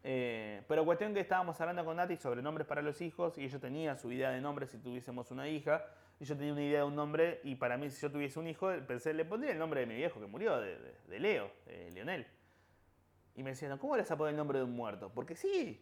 [0.04, 3.60] Eh, pero cuestión que estábamos hablando con Nati sobre nombres para los hijos y ella
[3.60, 5.84] tenía su idea de nombre si tuviésemos una hija.
[6.20, 8.48] Y yo tenía una idea de un nombre y para mí si yo tuviese un
[8.48, 11.92] hijo, pensé, le pondría el nombre de mi viejo que murió, de, de, Leo, de
[11.92, 12.26] Leonel.
[13.38, 15.12] Y me decían, ¿cómo le vas a poner el nombre de un muerto?
[15.14, 15.82] Porque sí.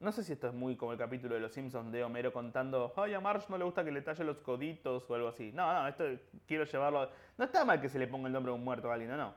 [0.00, 2.92] No sé si esto es muy como el capítulo de Los Simpsons de Homero contando,
[2.96, 5.52] ay, a Marge no le gusta que le talle los coditos o algo así.
[5.52, 6.04] No, no, esto
[6.48, 7.08] quiero llevarlo.
[7.36, 9.18] No está mal que se le ponga el nombre de un muerto a alguien, no,
[9.18, 9.34] no.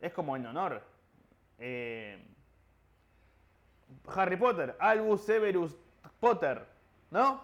[0.00, 0.80] Es como en honor.
[1.58, 2.24] Eh,
[4.06, 5.76] Harry Potter, Albus Severus
[6.20, 6.64] Potter,
[7.10, 7.42] ¿no?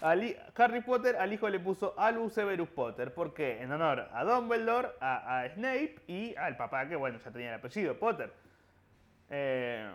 [0.00, 3.12] Harry Potter al hijo le puso Albus Severus Potter.
[3.12, 3.62] ¿Por qué?
[3.62, 7.54] En honor a Dumbledore, a, a Snape y al papá que, bueno, ya tenía el
[7.54, 8.32] apellido, Potter.
[9.30, 9.90] Eh,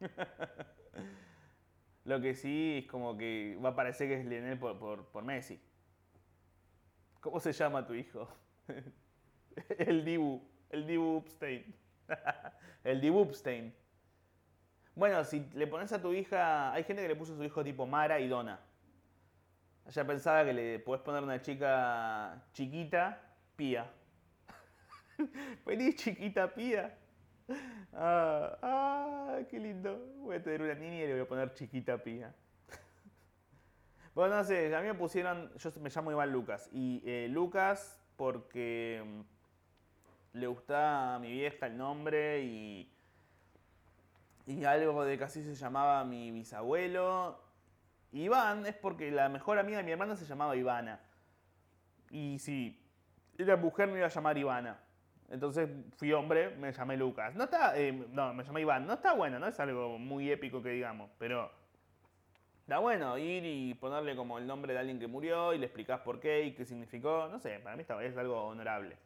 [2.04, 5.58] Lo que sí es como que va a parecer que es Lionel por, Messi.
[7.20, 8.28] ¿Cómo se llama tu hijo?
[9.78, 10.46] el Dibu.
[10.68, 11.74] El Dibu Upstein.
[12.84, 13.74] el Dibu Upstein.
[14.94, 16.72] Bueno, si le pones a tu hija.
[16.72, 18.60] Hay gente que le puso a su hijo tipo Mara y Donna.
[19.90, 23.20] Ya pensaba que le puedes poner una chica chiquita,
[23.56, 23.90] Pía.
[25.66, 26.96] Vení chiquita Pía.
[27.92, 29.98] Ah, ah, qué lindo.
[30.18, 32.34] Voy a tener una niña y le voy a poner chiquita pía.
[34.14, 36.68] Bueno, no sé, a mí me pusieron, yo me llamo Iván Lucas.
[36.72, 42.93] Y eh, Lucas porque mm, le gusta a mi vieja el nombre y,
[44.46, 47.40] y algo de que así se llamaba mi bisabuelo.
[48.12, 51.00] Iván es porque la mejor amiga de mi hermana se llamaba Ivana.
[52.10, 52.80] Y si
[53.38, 54.78] era mujer me iba a llamar Ivana.
[55.30, 57.34] Entonces fui hombre, me llamé Lucas.
[57.34, 58.86] No está, eh, no, me llamé Iván.
[58.86, 61.50] No está bueno, no es algo muy épico que digamos, pero
[62.60, 66.00] está bueno ir y ponerle como el nombre de alguien que murió y le explicás
[66.00, 67.28] por qué y qué significó.
[67.28, 68.96] No sé, para mí es algo honorable.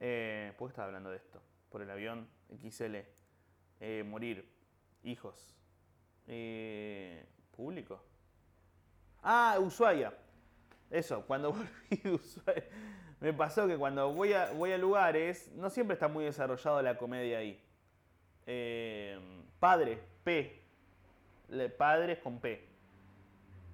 [0.00, 1.40] Eh, ¿Por qué estaba hablando de esto?
[1.70, 2.28] Por el avión
[2.60, 2.96] XL.
[3.80, 4.48] Eh, morir.
[5.02, 5.54] Hijos.
[6.26, 8.02] Eh, público.
[9.22, 10.12] Ah, Ushuaia.
[10.90, 12.64] Eso, cuando volví de Ushuaia
[13.20, 17.60] me pasó que cuando voy a, lugares, no siempre está muy desarrollado la comedia ahí.
[18.46, 19.18] Eh,
[19.58, 20.62] padre, P.
[21.76, 22.68] padres con P.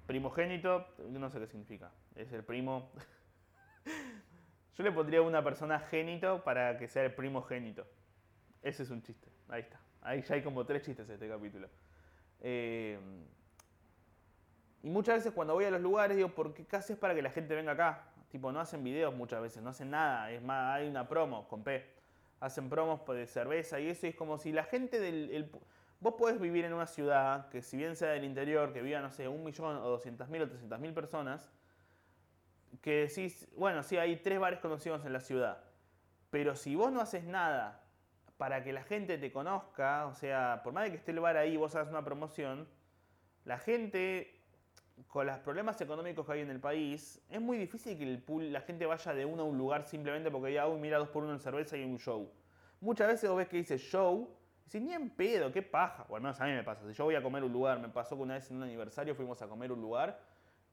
[0.07, 1.91] Primogénito, no sé qué significa.
[2.15, 2.91] Es el primo.
[4.75, 7.85] Yo le pondría una persona génito para que sea el primogénito.
[8.61, 9.29] Ese es un chiste.
[9.47, 9.79] Ahí está.
[10.05, 11.67] Ahí ya hay como tres chistes en este capítulo.
[12.41, 12.99] Eh,
[14.83, 17.23] y muchas veces cuando voy a los lugares digo, ¿por qué casi es para que
[17.23, 18.03] la gente venga acá?
[18.29, 20.29] Tipo, no hacen videos muchas veces, no hacen nada.
[20.29, 21.83] Es más, hay una promo con P.
[22.39, 24.05] Hacen promos de cerveza y eso.
[24.05, 25.49] Y es como si la gente del.
[26.01, 29.09] vos podés vivir en una ciudad que, si bien sea del interior, que viva, no
[29.09, 31.49] sé, un millón o doscientas mil o trescientas mil personas,
[32.83, 35.63] que decís, bueno, sí, hay tres bares conocidos en la ciudad.
[36.29, 37.84] Pero si vos no haces nada
[38.37, 41.37] para que la gente te conozca, o sea, por más de que esté el bar
[41.37, 42.67] ahí, vos hagas una promoción,
[43.45, 44.41] la gente
[45.07, 48.85] con los problemas económicos que hay en el país, es muy difícil que la gente
[48.85, 51.39] vaya de uno a un lugar simplemente porque ya, uy, mira, dos por uno en
[51.39, 52.31] cerveza y un show.
[52.79, 54.29] Muchas veces vos ves que dice show,
[54.61, 56.05] y dices, ni en pedo, qué paja.
[56.09, 56.87] O al menos a mí me pasa.
[56.87, 59.15] Si yo voy a comer un lugar, me pasó que una vez en un aniversario
[59.15, 60.19] fuimos a comer un lugar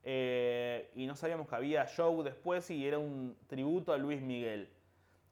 [0.03, 4.69] eh, y no sabíamos que había show después y era un tributo a Luis Miguel.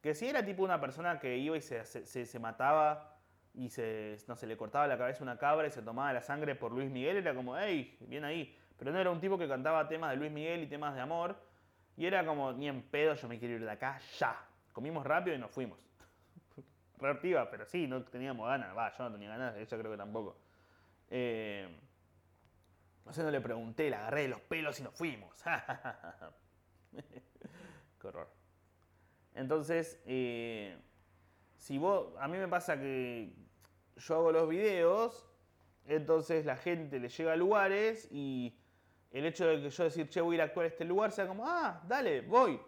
[0.02, 3.18] Que si era tipo una persona que iba y se, se, se mataba
[3.54, 6.56] y se, no, se le cortaba la cabeza una cabra y se tomaba la sangre
[6.56, 8.58] por Luis Miguel, era como, hey, bien ahí.
[8.78, 11.36] Pero no era un tipo que cantaba temas de Luis Miguel y temas de amor.
[11.98, 14.36] Y era como, ni en pedo, yo me quiero ir de acá ya.
[14.72, 15.78] Comimos rápido y nos fuimos.
[16.98, 18.76] Reactiva, pero sí, no teníamos ganas.
[18.76, 20.38] Va, yo no tenía ganas, ella creo que tampoco.
[21.10, 21.68] Eh,
[23.06, 25.32] no sé, no le pregunté, le agarré de los pelos y nos fuimos.
[28.02, 28.41] Qué horror.
[29.36, 30.78] Entonces, eh,
[31.58, 33.34] si vos, a mí me pasa que
[33.96, 35.26] yo hago los videos,
[35.86, 38.56] entonces la gente le llega a lugares y
[39.12, 41.12] el hecho de que yo decir, che, voy a ir a actuar a este lugar,
[41.12, 42.60] sea como, ah, dale, voy.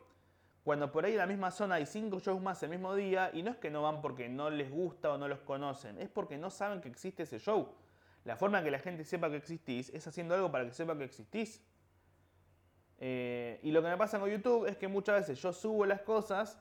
[0.63, 3.43] Cuando por ahí en la misma zona hay cinco shows más el mismo día, y
[3.43, 6.37] no es que no van porque no les gusta o no los conocen, es porque
[6.37, 7.69] no saben que existe ese show.
[8.23, 10.97] La forma en que la gente sepa que existís es haciendo algo para que sepa
[10.97, 11.61] que existís.
[13.05, 16.01] Eh, y lo que me pasa con YouTube es que muchas veces yo subo las
[16.01, 16.57] cosas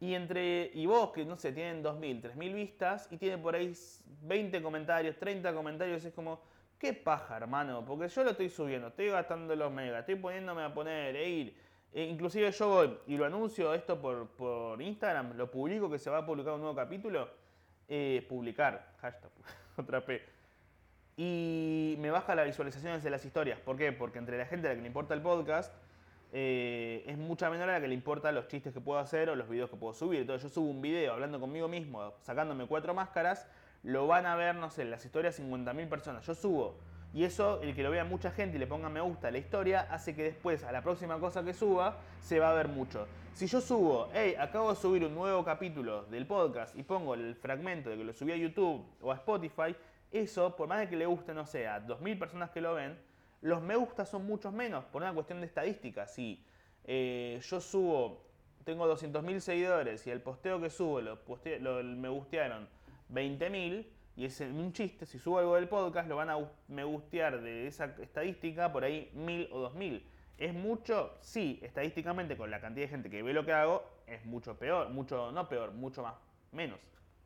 [0.00, 3.74] y entre y vos que no sé, tienen 2000, 3000 vistas y tienen por ahí
[4.22, 6.40] 20 comentarios, 30 comentarios, es como
[6.78, 10.74] Qué paja, hermano, porque yo lo estoy subiendo, estoy gastando los megas, estoy poniéndome a
[10.74, 11.56] poner, e ir.
[11.92, 16.10] E inclusive yo voy y lo anuncio esto por, por, Instagram, lo publico que se
[16.10, 17.28] va a publicar un nuevo capítulo.
[17.88, 19.30] Eh, publicar, hashtag,
[19.76, 20.22] otra P.
[21.16, 23.60] Y me baja las visualizaciones de las historias.
[23.60, 23.92] ¿Por qué?
[23.92, 25.72] Porque entre la gente a la que le importa el podcast,
[26.36, 29.36] eh, es mucha menor a la que le importa los chistes que puedo hacer o
[29.36, 30.20] los videos que puedo subir.
[30.20, 33.48] Entonces yo subo un video hablando conmigo mismo, sacándome cuatro máscaras
[33.84, 36.26] lo van a ver, no sé, las historias 50.000 personas.
[36.26, 36.78] Yo subo
[37.12, 39.38] Y eso, el que lo vea mucha gente y le ponga me gusta a la
[39.38, 43.06] historia, hace que después, a la próxima cosa que suba, se va a ver mucho.
[43.34, 47.36] Si yo subo, hey, acabo de subir un nuevo capítulo del podcast y pongo el
[47.36, 49.76] fragmento de que lo subí a YouTube o a Spotify,
[50.10, 52.98] eso, por más de que le guste, no sé, a 2.000 personas que lo ven,
[53.44, 56.06] los me gusta son muchos menos, por una cuestión de estadística.
[56.06, 56.42] Si
[56.84, 58.24] eh, yo subo,
[58.64, 61.18] tengo 200.000 seguidores y el posteo que subo lo,
[61.84, 62.66] me gustearon
[63.12, 63.86] 20.000,
[64.16, 66.38] y es un chiste, si subo algo del podcast, lo van a
[66.68, 70.02] me gustear de esa estadística por ahí 1.000 o 2.000.
[70.38, 71.18] ¿Es mucho?
[71.20, 74.88] Sí, estadísticamente con la cantidad de gente que ve lo que hago, es mucho peor,
[74.88, 76.14] mucho, no peor, mucho más,
[76.50, 76.78] menos.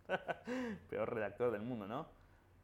[0.91, 2.09] peor redactor del mundo, ¿no?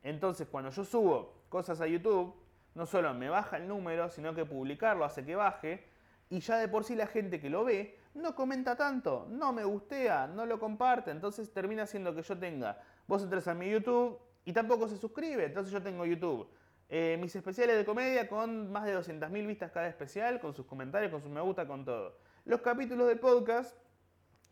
[0.03, 2.35] Entonces, cuando yo subo cosas a YouTube,
[2.75, 5.85] no solo me baja el número, sino que publicarlo hace que baje,
[6.31, 9.65] y ya de por sí la gente que lo ve no comenta tanto, no me
[9.65, 14.19] gustea, no lo comparte, entonces termina siendo que yo tenga, vos entras a mi YouTube
[14.45, 16.49] y tampoco se suscribe, entonces yo tengo YouTube.
[16.89, 21.11] Eh, mis especiales de comedia con más de 200.000 vistas cada especial, con sus comentarios,
[21.11, 22.19] con sus me gusta, con todo.
[22.45, 23.77] Los capítulos de podcast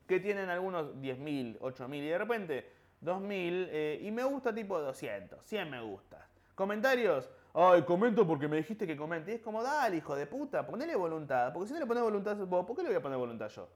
[0.07, 5.45] que tienen algunos 10.000, 8.000 y de repente 2.000 eh, y me gusta tipo 200,
[5.45, 6.27] 100 me gustas.
[6.55, 9.33] Comentarios, ay, comento porque me dijiste que comente.
[9.33, 11.53] Y es como, dale, hijo de puta, ponele voluntad.
[11.53, 13.69] Porque si no le pones voluntad vos, ¿por qué le voy a poner voluntad yo?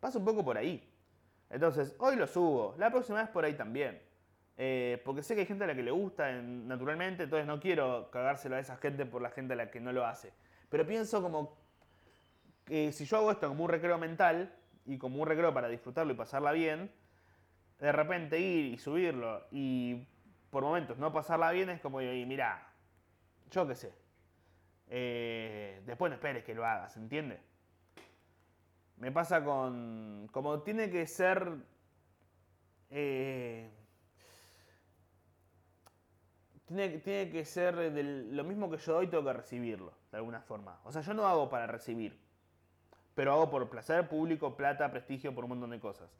[0.00, 0.92] Pasa un poco por ahí.
[1.50, 4.00] Entonces, hoy lo subo, la próxima vez por ahí también.
[4.56, 8.10] Eh, porque sé que hay gente a la que le gusta naturalmente, entonces no quiero
[8.10, 10.32] cagárselo a esa gente por la gente a la que no lo hace.
[10.68, 11.56] Pero pienso como
[12.64, 14.52] que si yo hago esto como un recreo mental
[14.84, 16.90] y como un recreo para disfrutarlo y pasarla bien,
[17.78, 20.06] de repente ir y subirlo y
[20.50, 22.67] por momentos no pasarla bien es como, y mira,
[23.50, 23.94] yo qué sé.
[24.90, 27.40] Eh, después no esperes que lo hagas, ¿entiendes?
[28.96, 30.28] Me pasa con.
[30.32, 31.52] Como tiene que ser.
[32.90, 33.70] Eh,
[36.66, 40.80] tiene, tiene, que ser lo mismo que yo doy, tengo que recibirlo, de alguna forma.
[40.84, 42.18] O sea, yo no hago para recibir,
[43.14, 46.10] pero hago por placer público, plata, prestigio, por un montón de cosas.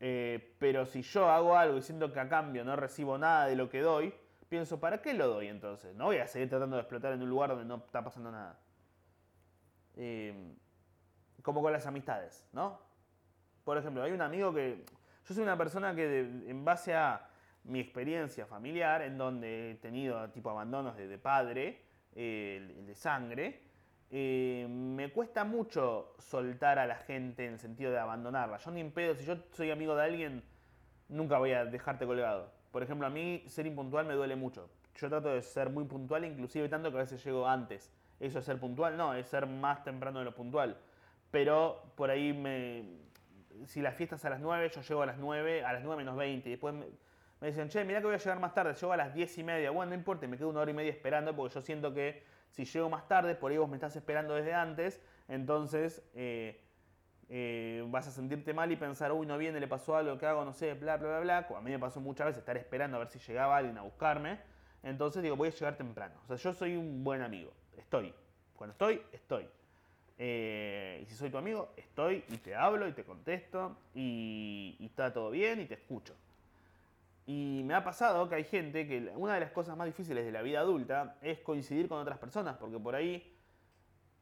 [0.00, 3.56] Eh, pero si yo hago algo y siento que a cambio no recibo nada de
[3.56, 4.14] lo que doy,
[4.50, 5.94] pienso, ¿para qué lo doy entonces?
[5.94, 8.58] No voy a seguir tratando de explotar en un lugar donde no está pasando nada.
[9.96, 10.54] Eh,
[11.40, 12.78] como con las amistades, ¿no?
[13.64, 14.84] Por ejemplo, hay un amigo que...
[15.26, 17.28] Yo soy una persona que en base a
[17.64, 21.84] mi experiencia familiar, en donde he tenido tipo abandonos de, padre,
[22.16, 23.62] eh, de sangre,
[24.10, 28.56] eh, me cuesta mucho soltar a la gente en el sentido de abandonarla.
[28.56, 30.42] Yo ni en pedo, si yo soy amigo de alguien,
[31.08, 32.59] nunca voy a dejarte colgado.
[32.70, 34.70] Por ejemplo, a mí ser impuntual me duele mucho.
[34.96, 37.92] Yo trato de ser muy puntual, inclusive tanto que a veces llego antes.
[38.18, 38.96] ¿Eso es ser puntual?
[38.96, 40.76] No, es ser más temprano de lo puntual.
[41.30, 42.98] Pero por ahí.
[43.66, 45.96] Si la fiesta es a las 9, yo llego a las 9, a las 9
[45.96, 46.48] menos 20.
[46.48, 48.74] Y después me, dicen, che, mira que voy a llegar más tarde.
[48.74, 49.70] Llego a las 10 y media.
[49.70, 52.64] Bueno, no importa, me quedo una hora y media esperando porque yo siento que si
[52.64, 55.00] llego más tarde, por ahí vos me estás esperando desde antes.
[55.28, 56.02] Entonces...
[56.14, 56.60] Eh,
[57.32, 60.44] eh, vas a sentirte mal y pensar, uy, no viene, le pasó algo, ¿qué hago?
[60.44, 61.56] No sé, bla, bla, bla, bla.
[61.56, 64.40] A mí me pasó muchas veces estar esperando a ver si llegaba alguien a buscarme.
[64.82, 66.16] Entonces digo, voy a llegar temprano.
[66.24, 67.52] O sea, yo soy un buen amigo.
[67.76, 68.12] Estoy.
[68.56, 69.48] Cuando estoy, estoy.
[70.18, 74.86] Eh, y si soy tu amigo, estoy y te hablo y te contesto y, y
[74.86, 76.16] está todo bien y te escucho.
[77.26, 80.32] Y me ha pasado que hay gente que una de las cosas más difíciles de
[80.32, 83.24] la vida adulta es coincidir con otras personas, porque por ahí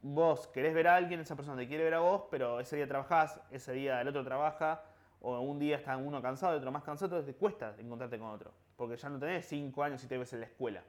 [0.03, 2.87] vos querés ver a alguien, esa persona te quiere ver a vos, pero ese día
[2.87, 4.83] trabajás, ese día el otro trabaja,
[5.21, 8.29] o un día está uno cansado y otro más cansado, entonces te cuesta encontrarte con
[8.31, 10.83] otro, porque ya no tenés cinco años y te ves en la escuela.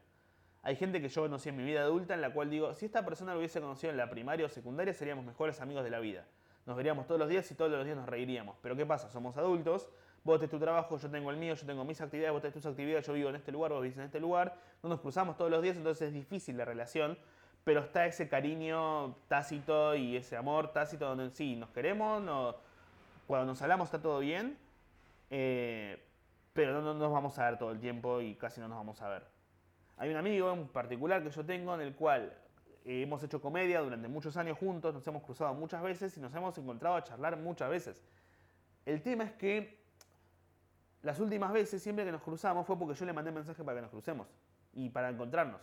[0.62, 3.04] Hay gente que yo conocí en mi vida adulta en la cual digo, si esta
[3.06, 6.26] persona lo hubiese conocido en la primaria o secundaria, seríamos mejores amigos de la vida.
[6.66, 8.58] Nos veríamos todos los días y todos los días nos reiríamos.
[8.62, 9.10] Pero ¿qué pasa?
[9.10, 9.90] Somos adultos,
[10.24, 12.66] vos tenés tu trabajo, yo tengo el mío, yo tengo mis actividades, vos tenés tus
[12.66, 15.50] actividades, yo vivo en este lugar, vos vivís en este lugar, no nos cruzamos todos
[15.50, 17.18] los días, entonces es difícil la relación
[17.64, 22.56] pero está ese cariño tácito y ese amor tácito donde sí, nos queremos, no,
[23.28, 24.58] cuando nos hablamos está todo bien,
[25.30, 26.04] eh,
[26.54, 29.10] pero no, nos vamos a ver todo el tiempo y casi no nos vamos a
[29.10, 29.24] ver.
[29.98, 32.34] Hay un amigo en particular que yo tengo en el cual
[32.86, 36.34] eh, hemos hecho comedia durante muchos años juntos, nos hemos cruzado muchas veces y nos
[36.34, 38.04] hemos encontrado a charlar muchas veces.
[38.86, 39.80] El tema es que
[41.02, 43.82] las últimas veces, siempre que nos cruzamos, fue porque yo le mandé mensaje para que
[43.84, 44.28] nos crucemos
[44.74, 45.62] y para encontrarnos.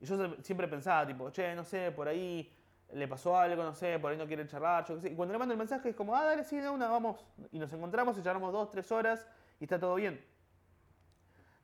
[0.00, 2.52] Y yo siempre pensaba, tipo, che, no sé, por ahí
[2.92, 5.08] le pasó algo, no sé, por ahí no quiere charlar, yo qué sé.
[5.10, 7.24] Y cuando le mando el mensaje es como, ah, dale, sí, de una, vamos.
[7.52, 9.26] Y nos encontramos y charlamos dos, tres horas
[9.60, 10.24] y está todo bien.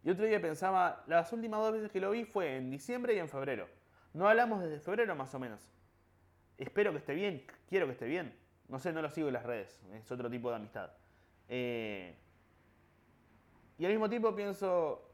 [0.03, 3.19] Y otro día pensaba, las últimas dos veces que lo vi fue en diciembre y
[3.19, 3.69] en febrero.
[4.13, 5.71] No hablamos desde febrero más o menos.
[6.57, 8.35] Espero que esté bien, quiero que esté bien.
[8.69, 10.91] No sé, no lo sigo en las redes, es otro tipo de amistad.
[11.49, 12.15] Eh,
[13.79, 15.10] y al mismo tiempo pienso,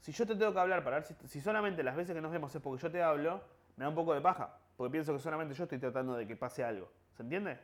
[0.00, 2.54] Si yo te tengo que hablar para ver si, solamente las veces que nos vemos
[2.54, 3.40] es porque yo te hablo,
[3.76, 4.58] me da un poco de paja.
[4.76, 6.90] Porque pienso que solamente yo estoy tratando de que pase algo.
[7.16, 7.58] ¿Se entiende?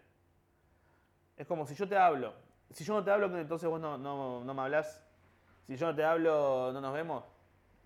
[1.37, 2.35] Es como si yo te hablo.
[2.71, 5.05] Si yo no te hablo, entonces vos no, no, no me hablas.
[5.67, 7.25] Si yo no te hablo, no nos vemos.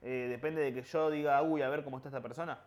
[0.03, 2.59] Eh, depende de que yo diga, uy, a ver cómo está esta persona.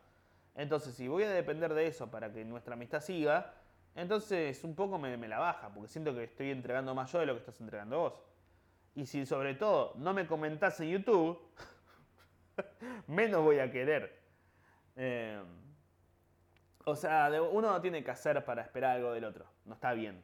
[0.55, 3.53] Entonces, si voy a depender de eso para que nuestra amistad siga,
[3.95, 7.33] entonces un poco me la baja, porque siento que estoy entregando más yo de lo
[7.33, 8.13] que estás entregando vos.
[8.95, 11.39] Y si sobre todo no me comentás en YouTube,
[13.07, 14.19] menos voy a querer.
[14.95, 15.41] Eh,
[16.85, 19.45] o sea, uno no tiene que hacer para esperar algo del otro.
[19.65, 20.23] No está bien.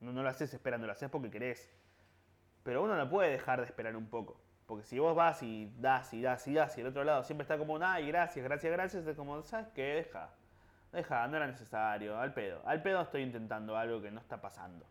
[0.00, 1.70] No, lo haces esperando, lo haces porque querés.
[2.62, 4.40] Pero uno no puede dejar de esperar un poco.
[4.66, 7.42] Porque si vos vas y das y das y das y el otro lado siempre
[7.42, 9.82] está como ay, gracias, gracias, gracias, es como, ¿sabes qué?
[9.82, 10.30] Deja.
[10.90, 12.62] Deja, no era necesario, al pedo.
[12.64, 14.86] Al pedo estoy intentando algo que no está pasando.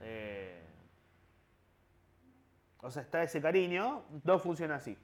[0.00, 0.62] Eh,
[2.80, 4.96] o sea, está ese cariño, no funciona así.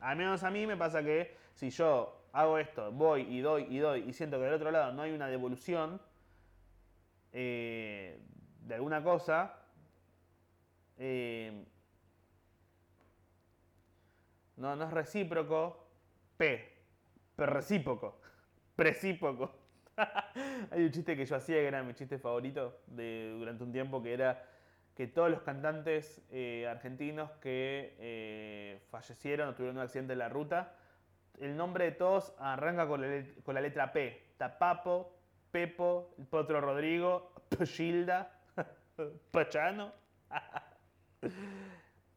[0.00, 3.78] Al menos a mí me pasa que si yo hago esto, voy y doy y
[3.78, 6.00] doy y siento que del otro lado no hay una devolución
[7.32, 8.20] eh,
[8.60, 9.54] de alguna cosa,
[10.98, 11.64] eh,
[14.56, 15.88] no, no es recíproco,
[16.36, 16.72] P,
[17.36, 18.20] pero recíproco,
[18.76, 19.52] precíproco.
[20.70, 24.02] hay un chiste que yo hacía que era mi chiste favorito de, durante un tiempo
[24.02, 24.47] que era
[24.98, 30.28] que todos los cantantes eh, argentinos que eh, fallecieron o tuvieron un accidente en la
[30.28, 30.74] ruta,
[31.38, 33.00] el nombre de todos arranca con
[33.54, 34.32] la, letra P.
[34.38, 35.16] Tapapo,
[35.52, 38.40] Pepo, Potro Rodrigo, Pachilda,
[39.30, 39.92] Pachano.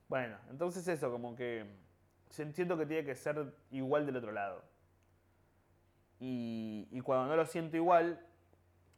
[0.08, 1.64] bueno, entonces eso, como que
[2.32, 4.64] siento que tiene que ser igual del otro lado.
[6.18, 8.20] Y cuando no lo siento igual,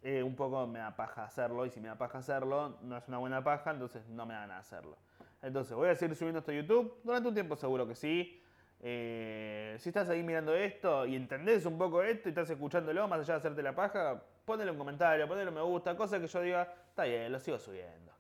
[0.04, 3.08] eh, un poco me da paja hacerlo y si me da paja hacerlo, no es
[3.08, 4.98] una buena paja, entonces no me da nada hacerlo.
[5.42, 7.00] Entonces, ¿voy a seguir subiendo esto a YouTube?
[7.04, 8.42] Durante un tiempo seguro que sí.
[8.82, 13.22] Eh, si estás ahí mirando esto y entendés un poco esto y estás escuchándolo, más
[13.22, 16.42] allá de hacerte la paja, ponele un comentario, ponele un me gusta, cosa que yo
[16.42, 18.12] diga, está bien, lo sigo subiendo.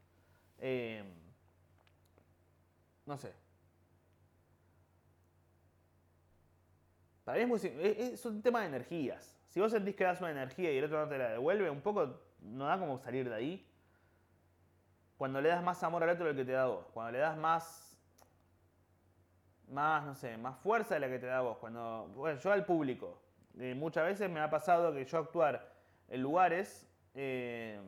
[0.59, 1.03] Eh,
[3.05, 3.33] no sé.
[7.25, 9.42] Para mí es, es un tema de energías.
[9.53, 11.81] Si vos sentís que das una energía y el otro no te la devuelve, un
[11.81, 13.69] poco no da como salir de ahí.
[15.15, 16.87] Cuando le das más amor al otro del que te da vos.
[16.91, 17.95] Cuando le das más.
[19.67, 21.57] Más, no sé, más fuerza de la que te da vos.
[21.59, 22.09] Cuando.
[22.15, 23.21] Bueno, yo al público.
[23.59, 25.71] Eh, muchas veces me ha pasado que yo actuar
[26.07, 26.89] en lugares.
[27.13, 27.79] Eh,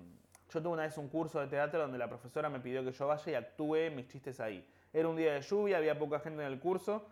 [0.54, 3.08] yo tuve una vez un curso de teatro donde la profesora me pidió que yo
[3.08, 4.64] vaya y actúe mis chistes ahí.
[4.94, 7.08] Era un día de lluvia, había poca gente en el curso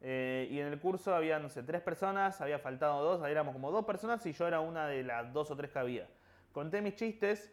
[0.00, 3.70] eh, y en el curso había, no sé, tres personas, había faltado dos, éramos como
[3.70, 6.08] dos personas y yo era una de las dos o tres que había.
[6.52, 7.52] Conté mis chistes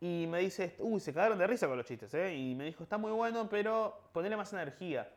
[0.00, 2.34] y me dice, uy, se cagaron de risa con los chistes, ¿eh?
[2.34, 5.08] Y me dijo, está muy bueno, pero ponele más energía.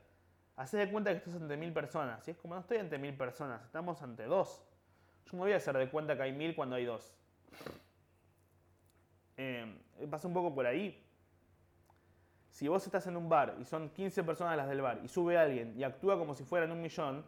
[0.56, 2.28] Hacé de cuenta que estás ante mil personas.
[2.28, 4.64] Y es como, no estoy ante mil personas, estamos ante dos.
[5.26, 7.16] Yo me voy a hacer de cuenta que hay mil cuando hay dos.
[9.38, 9.76] Eh,
[10.10, 11.05] pasa un poco por ahí
[12.56, 15.38] si vos estás en un bar y son 15 personas las del bar y sube
[15.38, 17.26] alguien y actúa como si fueran un millón,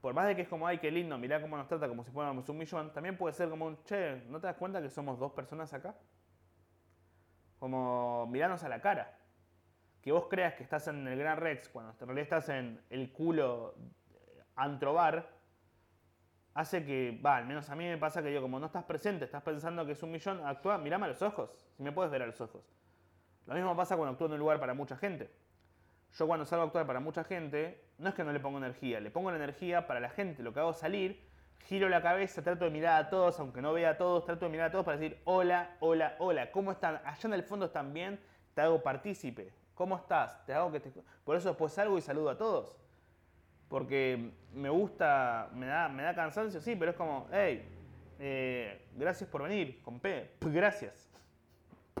[0.00, 2.12] por más de que es como, ay, qué lindo, mirá cómo nos trata como si
[2.12, 5.18] fuéramos un millón, también puede ser como un, che, ¿no te das cuenta que somos
[5.18, 5.96] dos personas acá?
[7.58, 9.18] Como mirarnos a la cara.
[10.00, 13.10] Que vos creas que estás en el Gran Rex cuando en realidad estás en el
[13.10, 13.74] culo
[14.54, 15.28] antrobar,
[16.54, 19.24] hace que, va, al menos a mí me pasa que yo como no estás presente,
[19.24, 22.22] estás pensando que es un millón, actúa, mirame a los ojos, si me puedes ver
[22.22, 22.62] a los ojos.
[23.46, 25.30] Lo mismo pasa cuando actúo en un lugar para mucha gente.
[26.14, 29.00] Yo cuando salgo a actuar para mucha gente, no es que no le pongo energía,
[29.00, 30.42] le pongo la energía para la gente.
[30.42, 31.28] Lo que hago es salir,
[31.66, 34.52] giro la cabeza, trato de mirar a todos, aunque no vea a todos, trato de
[34.52, 37.00] mirar a todos para decir, hola, hola, hola, ¿cómo están?
[37.04, 38.20] Allá en el fondo están bien,
[38.54, 39.52] te hago partícipe.
[39.74, 40.44] ¿Cómo estás?
[40.46, 40.92] Te hago que te...
[41.24, 42.76] Por eso después salgo y saludo a todos.
[43.68, 47.68] Porque me gusta, me da, me da cansancio, sí, pero es como, hey,
[48.20, 50.00] eh, gracias por venir, con
[50.40, 51.03] gracias.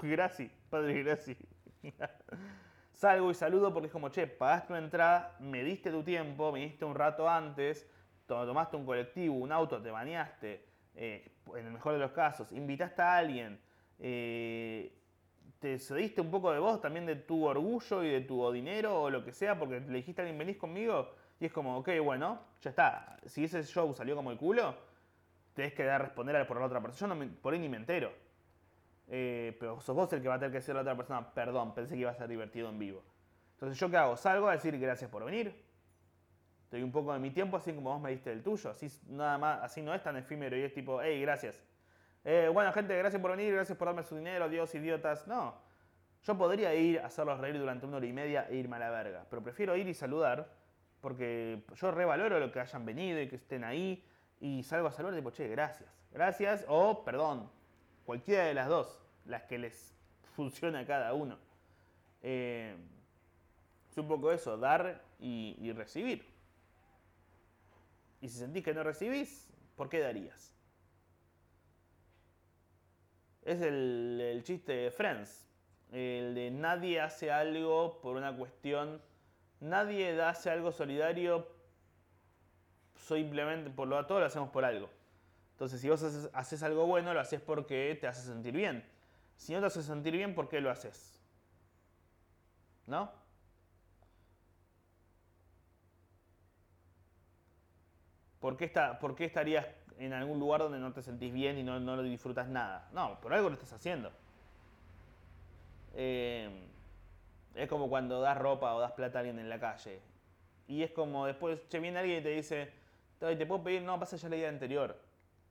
[0.02, 1.38] Gracias, padre, gracias.
[2.92, 6.84] Salgo y saludo porque es como, che, pagaste una entrada, me diste tu tiempo, viniste
[6.84, 7.88] un rato antes,
[8.26, 10.64] tomaste un colectivo, un auto, te bañaste,
[10.94, 13.60] eh, en el mejor de los casos, invitaste a alguien,
[13.98, 14.96] eh,
[15.58, 19.10] te cediste un poco de vos, también de tu orgullo y de tu dinero o
[19.10, 22.40] lo que sea, porque le dijiste a alguien, venís conmigo, y es como, ok, bueno,
[22.62, 23.18] ya está.
[23.26, 24.76] Si ese show salió como el culo,
[25.54, 27.14] tenés que dar a responder por la otra persona.
[27.14, 28.12] Yo no por ahí ni me entero.
[29.08, 31.34] Eh, pero sos vos el que va a tener que decir a la otra persona,
[31.34, 33.02] perdón, pensé que iba a ser divertido en vivo.
[33.52, 34.16] Entonces, ¿yo qué hago?
[34.16, 35.54] Salgo a decir gracias por venir.
[36.68, 38.70] Te doy un poco de mi tiempo, así como vos me diste el tuyo.
[38.70, 41.62] Así, nada más, así no es tan efímero y es tipo, hey, gracias.
[42.24, 45.26] Eh, bueno, gente, gracias por venir, gracias por darme su dinero, Dios, idiotas.
[45.26, 45.54] No.
[46.24, 48.90] Yo podría ir a hacerlos reír durante una hora y media e irme a la
[48.90, 50.48] verga, pero prefiero ir y saludar
[51.02, 54.02] porque yo revaloro lo que hayan venido y que estén ahí
[54.40, 57.50] y salgo a saludar tipo, che, gracias, gracias o perdón,
[58.04, 59.94] cualquiera de las dos, las que les
[60.36, 61.38] funciona a cada uno.
[62.22, 62.76] Eh,
[63.90, 66.26] es un poco eso, dar y, recibir.
[68.20, 70.52] Y si sentís que no recibís, ¿por qué darías?
[73.42, 75.46] Es el, el chiste de Friends,
[75.92, 79.00] el de nadie hace algo por una cuestión
[79.64, 81.46] nadie hace algo solidario
[82.96, 84.88] simplemente por lo todo lo hacemos por algo.
[85.54, 86.02] Entonces, si vos
[86.32, 88.84] haces, algo bueno, lo haces porque te hace sentir bien.
[89.36, 91.22] Si no te hace sentir bien, ¿por qué lo haces?
[92.88, 93.08] ¿No?
[98.40, 99.64] ¿Por qué, está, ¿Por qué estarías
[99.96, 102.88] en algún lugar donde no te sentís bien y no, no lo disfrutas nada?
[102.92, 104.10] No, por algo lo estás haciendo.
[105.94, 106.50] Eh,
[107.54, 110.00] es como cuando das ropa o das plata a alguien en la calle.
[110.66, 112.72] Y es como después, che, viene alguien y te dice,
[113.20, 115.03] te puedo pedir, no, pasa ya la vida anterior.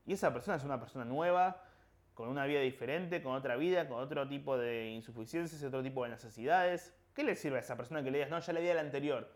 [0.05, 1.61] Y esa persona es una persona nueva,
[2.13, 6.11] con una vida diferente, con otra vida, con otro tipo de insuficiencias, otro tipo de
[6.11, 6.93] necesidades.
[7.13, 9.29] ¿Qué le sirve a esa persona que le digas, no, ya la vida la anterior?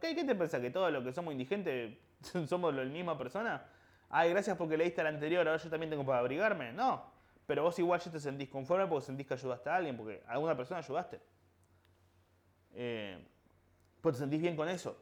[0.00, 0.60] ¿Qué, ¿Qué te piensa?
[0.60, 1.96] ¿Que todos los que somos indigentes
[2.48, 3.64] somos la misma persona?
[4.10, 6.72] Ay, gracias porque leíste la anterior, ahora yo también tengo para abrigarme.
[6.72, 7.04] No,
[7.46, 10.32] pero vos igual ya te sentís conforme porque sentís que ayudaste a alguien, porque a
[10.32, 11.20] alguna persona ayudaste.
[12.72, 13.26] Eh,
[14.00, 14.96] pues te sentís bien con eso.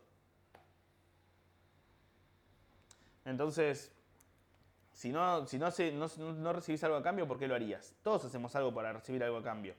[3.24, 3.94] Entonces,
[4.98, 5.70] si no, si no,
[6.16, 7.94] no, recibís algo a cambio, ¿por qué lo harías?
[8.02, 9.76] Todos hacemos algo para recibir algo a cambio.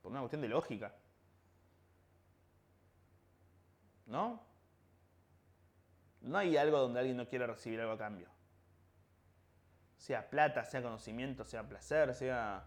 [0.00, 0.94] Por una cuestión de lógica.
[4.06, 4.40] ¿No?
[6.20, 8.28] No hay algo donde alguien no quiera recibir algo a cambio.
[9.96, 12.64] Sea plata, sea conocimiento, sea placer, sea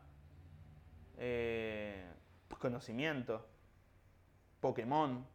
[1.19, 2.05] eh,
[2.59, 3.47] conocimiento.
[4.59, 5.25] Pokémon,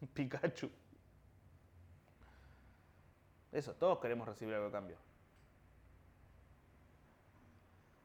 [0.14, 0.70] Pikachu.
[3.52, 4.96] Eso, todos queremos recibir algo a cambio.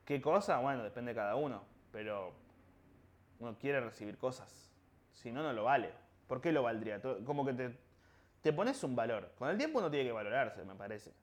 [0.03, 0.59] ¿Qué cosa?
[0.59, 2.33] Bueno, depende de cada uno, pero
[3.39, 4.71] uno quiere recibir cosas.
[5.13, 5.91] Si no, no lo vale.
[6.27, 7.01] ¿Por qué lo valdría?
[7.01, 7.77] Como que te,
[8.41, 9.31] te pones un valor.
[9.37, 11.13] Con el tiempo uno tiene que valorarse, me parece.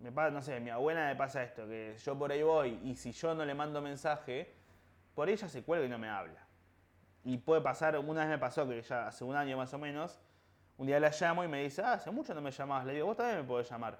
[0.00, 2.96] Me pasa, no sé, mi abuela me pasa esto, que yo por ahí voy y
[2.96, 4.54] si yo no le mando mensaje,
[5.14, 6.46] por ella se cuelga y no me habla.
[7.24, 10.20] Y puede pasar, una vez me pasó que ya hace un año más o menos,
[10.78, 12.86] un día la llamo y me dice, ah, hace mucho no me llamabas.
[12.86, 13.98] Le digo, vos también me podés llamar.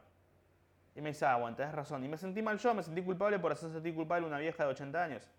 [0.95, 2.05] Y me dice, ah, bueno, tenés razón.
[2.05, 4.71] Y me sentí mal yo, me sentí culpable por hacer sentir culpable una vieja de
[4.71, 5.31] 80 años.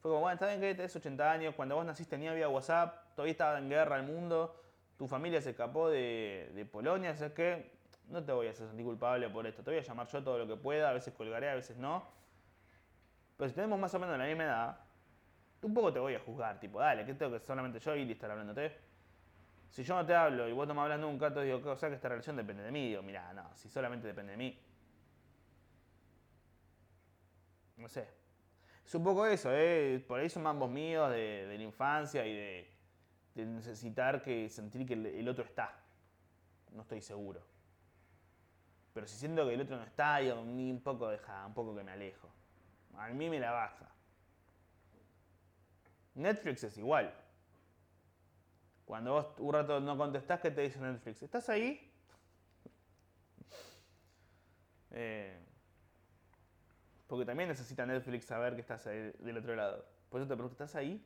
[0.00, 3.14] Fue como, bueno, está bien que tenés 80 años, cuando vos naciste ni había WhatsApp,
[3.14, 4.62] todavía estaba en guerra el mundo,
[4.96, 7.78] tu familia se escapó de, de Polonia, ¿sabes qué?
[8.08, 10.38] No te voy a hacer sentir culpable por esto, te voy a llamar yo todo
[10.38, 12.04] lo que pueda, a veces colgaré, a veces no.
[13.36, 14.78] Pero si tenemos más o menos la misma edad,
[15.62, 18.30] un poco te voy a juzgar, tipo, dale, que tengo que solamente yo y estar
[18.30, 18.87] hablándote.
[19.70, 21.88] Si yo no te hablo y vos no me hablas nunca, te digo, o sea
[21.88, 22.88] que esta relación depende de mí.
[22.88, 24.58] Digo, mira, no, si solamente depende de mí.
[27.76, 28.08] No sé.
[28.84, 30.02] Es un poco eso, ¿eh?
[30.06, 35.28] Por ahí son mambos míos de, la infancia y de, necesitar que sentir que el,
[35.28, 35.78] otro está.
[36.72, 37.40] No estoy seguro.
[38.94, 41.84] Pero si siento que el otro no está, digo, un poco deja, un poco que
[41.84, 42.28] me alejo.
[42.96, 43.88] A mí me la baja.
[46.14, 47.14] Netflix es igual.
[48.88, 51.22] Cuando vos un rato no contestás, ¿qué te dice Netflix?
[51.22, 51.92] ¿Estás ahí?
[54.92, 55.38] Eh,
[57.06, 59.84] porque también necesita Netflix saber que estás ahí del otro lado.
[60.08, 61.04] Por eso te pregunto, ¿estás ahí?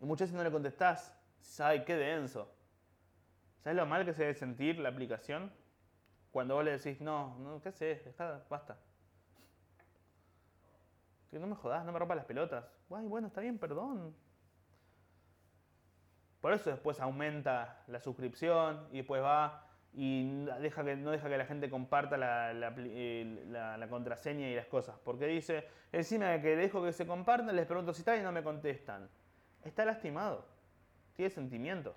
[0.00, 1.12] Y muchas veces no le contestás.
[1.40, 2.48] ¿Sabes qué denso?
[3.64, 5.52] ¿Sabes lo mal que se debe sentir la aplicación?
[6.30, 8.16] Cuando vos le decís, no, no ¿qué haces?
[8.48, 8.78] basta.
[11.28, 12.66] Que no me jodas, no me rompas las pelotas.
[12.88, 14.14] Ay, bueno, está bien, perdón.
[16.42, 19.64] Por eso después aumenta la suscripción y después va
[19.94, 24.96] y deja que, no deja que la gente comparta la, la, contraseña y las cosas.
[25.04, 28.32] Porque dice, encima de que dejo que se compartan, les pregunto si está y no
[28.32, 29.08] me contestan.
[29.64, 30.44] Está lastimado.
[31.14, 31.96] Tiene sentimientos.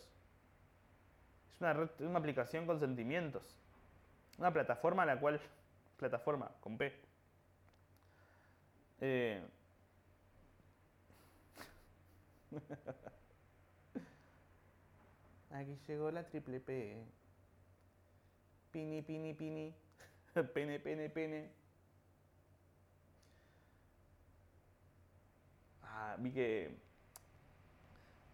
[1.53, 3.57] Es una, una aplicación con sentimientos.
[4.37, 5.41] Una plataforma a la cual...
[5.97, 6.93] Plataforma, con P
[8.99, 9.41] eh,
[15.55, 17.01] Aquí llegó la triple P.
[18.71, 19.73] Pini, pini, pini.
[20.53, 21.49] Pene, pene, pene.
[25.81, 26.75] Ah, vi que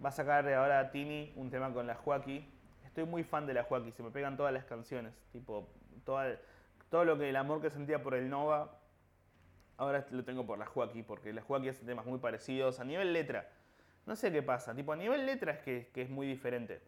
[0.03, 2.51] va a sacar ahora Tini un tema con la Joaquí.
[2.84, 5.13] Estoy muy fan de la Joaquí, se me pegan todas las canciones.
[5.32, 5.69] Tipo,
[6.03, 8.80] todo lo que el amor que sentía por el Nova
[9.78, 12.80] Ahora lo tengo por la Joaquín, porque la Joaquín hace temas muy parecidos.
[12.80, 13.47] A nivel letra,
[14.07, 14.76] no sé qué pasa.
[14.76, 16.82] Tipo, a nivel letra es que, que es muy diferente.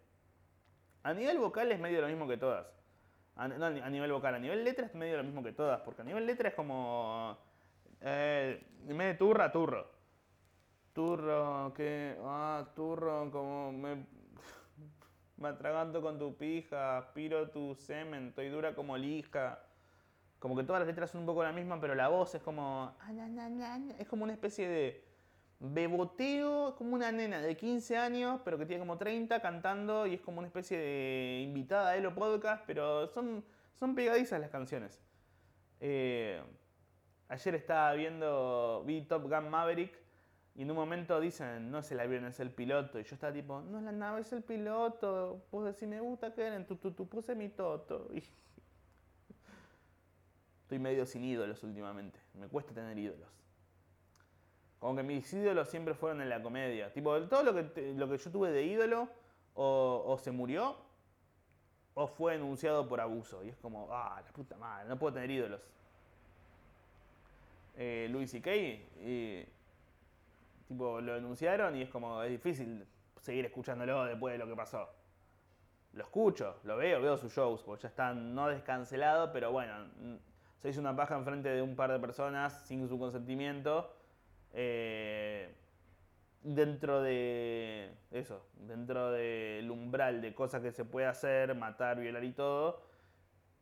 [1.03, 2.65] A nivel vocal es medio lo mismo que todas.
[3.35, 5.81] A, no, a nivel vocal, a nivel letra es medio lo mismo que todas.
[5.81, 7.37] Porque a nivel letra es como.
[8.01, 9.91] Eh, en de turra, turro.
[10.93, 12.17] Turro, que.
[12.23, 13.73] Ah, turro, como.
[13.73, 14.05] Me,
[15.37, 19.59] me atraganto con tu pija, aspiro tu semen, estoy dura como lija.
[20.39, 22.95] Como que todas las letras son un poco la misma, pero la voz es como.
[23.99, 25.12] Es como una especie de
[25.63, 30.21] beboteo, como una nena de 15 años, pero que tiene como 30 cantando y es
[30.21, 33.45] como una especie de invitada a Elo Podcast, pero son,
[33.75, 34.99] son pegadizas las canciones.
[35.79, 36.41] Eh,
[37.29, 39.97] ayer estaba viendo, vi Top Gun Maverick
[40.55, 42.99] y en un momento dicen, no es el avión, es el piloto.
[42.99, 45.45] Y yo estaba tipo, no es la nave, es el piloto.
[45.51, 48.09] Vos decís, me gusta que eran, tú, tú, tú, puse mi toto.
[50.61, 53.42] Estoy medio sin ídolos últimamente, me cuesta tener ídolos.
[54.83, 56.91] Como que mis ídolos siempre fueron en la comedia.
[56.91, 59.07] Tipo, todo lo que, lo que yo tuve de ídolo
[59.53, 60.75] o, se murió
[61.93, 63.45] o fue enunciado por abuso.
[63.45, 65.61] Y es como, ah, la puta madre, no puedo tener ídolos.
[67.77, 69.47] Eh, Luis y Kay,
[70.67, 72.85] tipo, lo denunciaron y es como, es difícil
[73.21, 74.89] seguir escuchándolo después de lo que pasó.
[75.93, 79.73] Lo escucho, lo veo, veo sus shows, porque ya están no descancelados, pero bueno,
[80.57, 84.02] se hizo una paja enfrente de un par de personas sin su consentimiento
[84.53, 85.53] eh,
[86.43, 92.31] dentro de eso, dentro del umbral de cosas que se puede hacer, matar, violar y
[92.31, 92.83] todo,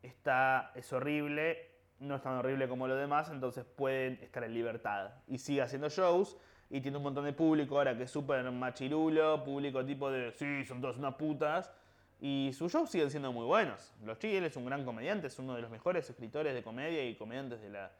[0.01, 1.69] está, es horrible,
[1.99, 5.11] no es tan horrible como lo demás, entonces pueden estar en libertad.
[5.27, 6.37] Y sigue haciendo shows
[6.69, 10.65] y tiene un montón de público ahora que es súper machirulo, público tipo de, sí,
[10.65, 11.71] son todas unas putas.
[12.19, 13.93] Y sus shows siguen siendo muy buenos.
[14.03, 17.15] Los Chile es un gran comediante, es uno de los mejores escritores de comedia y
[17.15, 17.91] comediantes de la,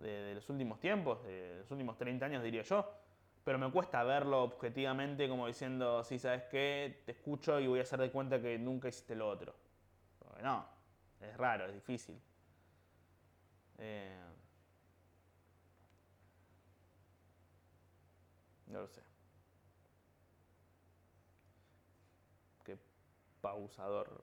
[0.00, 2.90] de, los últimos tiempos, de los últimos 30 años diría yo.
[3.44, 7.02] Pero me cuesta verlo objetivamente como diciendo, sí, ¿sabes qué?
[7.06, 9.54] Te escucho y voy a hacer de cuenta que nunca hiciste lo otro.
[10.42, 10.66] no,
[11.20, 12.20] es raro, es difícil.
[13.78, 14.18] Eh,
[18.66, 19.02] no lo sé.
[22.64, 22.78] Qué
[23.40, 24.22] pausador.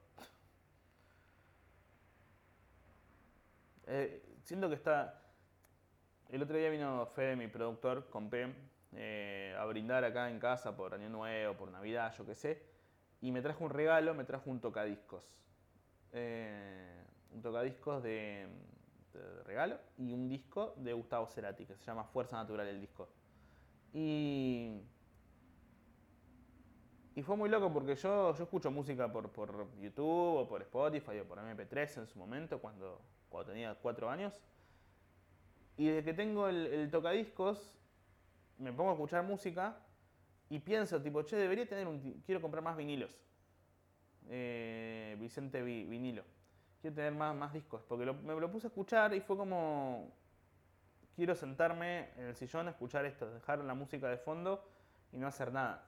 [3.88, 5.27] Eh, siento que está
[6.30, 8.54] el otro día vino Fede, mi productor, con P,
[8.94, 12.64] eh, a brindar acá en casa por Año Nuevo, por Navidad, yo qué sé.
[13.22, 15.24] Y me trajo un regalo, me trajo un tocadiscos.
[16.12, 18.48] Eh, un tocadiscos de,
[19.46, 23.10] regalo y un disco de Gustavo Cerati, que se llama Fuerza Natural el disco.
[23.94, 24.82] Y,
[27.16, 31.20] y fue muy loco porque yo, yo escucho música por, por YouTube o por Spotify
[31.20, 34.44] o por MP3 en su momento, cuando, cuando tenía cuatro años.
[35.78, 37.72] Y desde que tengo el, tocadiscos,
[38.58, 39.78] me pongo a escuchar música
[40.50, 42.24] y pienso, tipo, che, debería tener un.
[42.26, 43.16] Quiero comprar más vinilos.
[44.28, 46.24] Eh, Vicente Vinilo.
[46.82, 47.84] Quiero tener más, más discos.
[47.84, 50.12] Porque me lo puse a escuchar y fue como.
[51.16, 54.64] Quiero sentarme en el sillón a escuchar esto, dejar la música de fondo
[55.12, 55.84] y no hacer nada.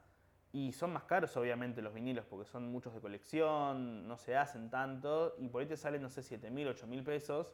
[0.51, 4.71] Y son más caros, obviamente, los vinilos, porque son muchos de colección, no se hacen
[4.71, 7.53] tanto, y por ahí te salen, no sé, 7 mil, 8 mil pesos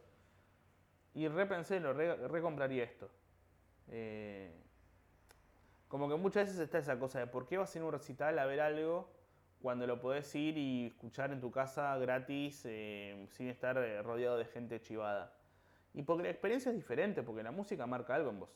[1.16, 3.09] y repensé, lo recompraría esto.
[3.88, 4.53] Eh,
[5.88, 7.93] como que muchas veces está esa cosa de por qué vas a ir a un
[7.93, 9.09] recital a ver algo
[9.61, 14.38] cuando lo podés ir y escuchar en tu casa gratis eh, sin estar eh, rodeado
[14.38, 15.34] de gente chivada.
[15.93, 18.49] Y porque la experiencia es diferente, porque la música marca algo en vos.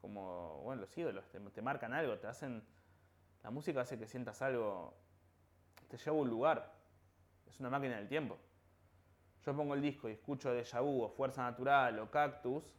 [0.00, 2.64] Como, bueno, los ídolos te, te marcan algo, te hacen...
[3.44, 4.94] La música hace que sientas algo,
[5.88, 6.74] te lleva a un lugar.
[7.46, 8.38] Es una máquina del tiempo
[9.44, 12.74] yo pongo el disco y escucho de Vu o Fuerza Natural o Cactus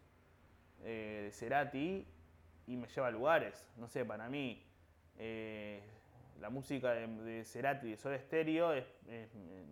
[0.83, 2.07] eh, de Cerati
[2.67, 3.67] y me lleva a lugares.
[3.77, 4.63] No sé, para mí
[5.17, 5.81] eh,
[6.39, 8.73] la música de, Cerati de Soda Stereo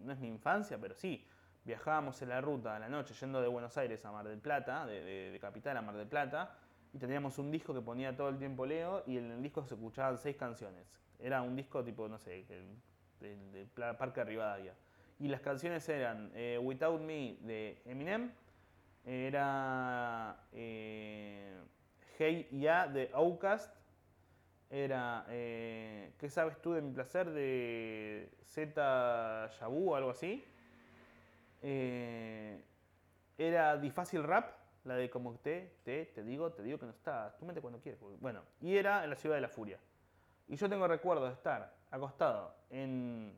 [0.04, 1.26] no es mi infancia, pero sí.
[1.64, 4.88] Viajábamos en la ruta a la noche yendo de Buenos Aires a Mar del Plata,
[4.88, 6.56] de, Capital a Mar del Plata,
[6.92, 9.76] y teníamos un disco que ponía todo el tiempo Leo y en el disco se
[9.76, 10.88] escuchaban seis canciones.
[11.20, 12.46] Era un disco tipo, no sé,
[13.20, 14.74] de, Parque Rivadavia
[15.22, 18.32] y las canciones eran eh, Without Me de Eminem,
[19.06, 21.62] era eh,
[22.18, 23.72] Hey Ya de Outkast,
[24.68, 27.30] era eh, ¿Qué sabes tú de mi placer?
[27.30, 30.44] de Z Yabu o algo así.
[33.38, 34.56] era Difácil Rap,
[34.86, 37.80] la de como te, te, te digo, te digo que no está, tú mete cuando
[37.80, 38.02] quieres.
[38.20, 39.78] Bueno, y era en la ciudad de la furia.
[40.48, 43.38] Y yo tengo recuerdo de estar acostado en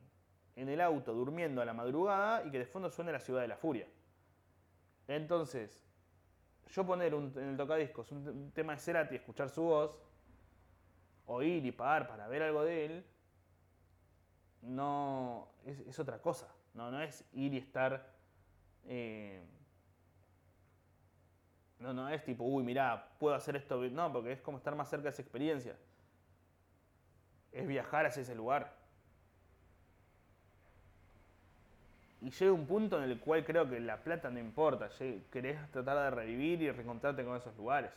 [0.56, 3.48] en el auto durmiendo a la madrugada y que de fondo suene la ciudad de
[3.48, 3.86] la furia.
[5.08, 5.82] Entonces,
[6.68, 9.98] yo poner un, en el tocadiscos un, tema de Cerati, escuchar su voz,
[11.26, 13.06] oír y pagar para ver algo de él,
[14.62, 16.48] no es, es otra cosa.
[16.72, 18.12] No, no es ir y estar.
[18.86, 19.42] eh,
[21.78, 23.76] no, no es tipo, uy, mirá, puedo hacer esto.
[23.90, 25.76] No, porque es como estar más cerca de esa experiencia.
[27.52, 28.83] Es viajar hacia ese lugar.
[32.24, 34.88] Y llega un punto en el cual creo que la plata no importa.
[35.30, 37.92] Querés tratar de revivir y reencontrarte con esos lugares.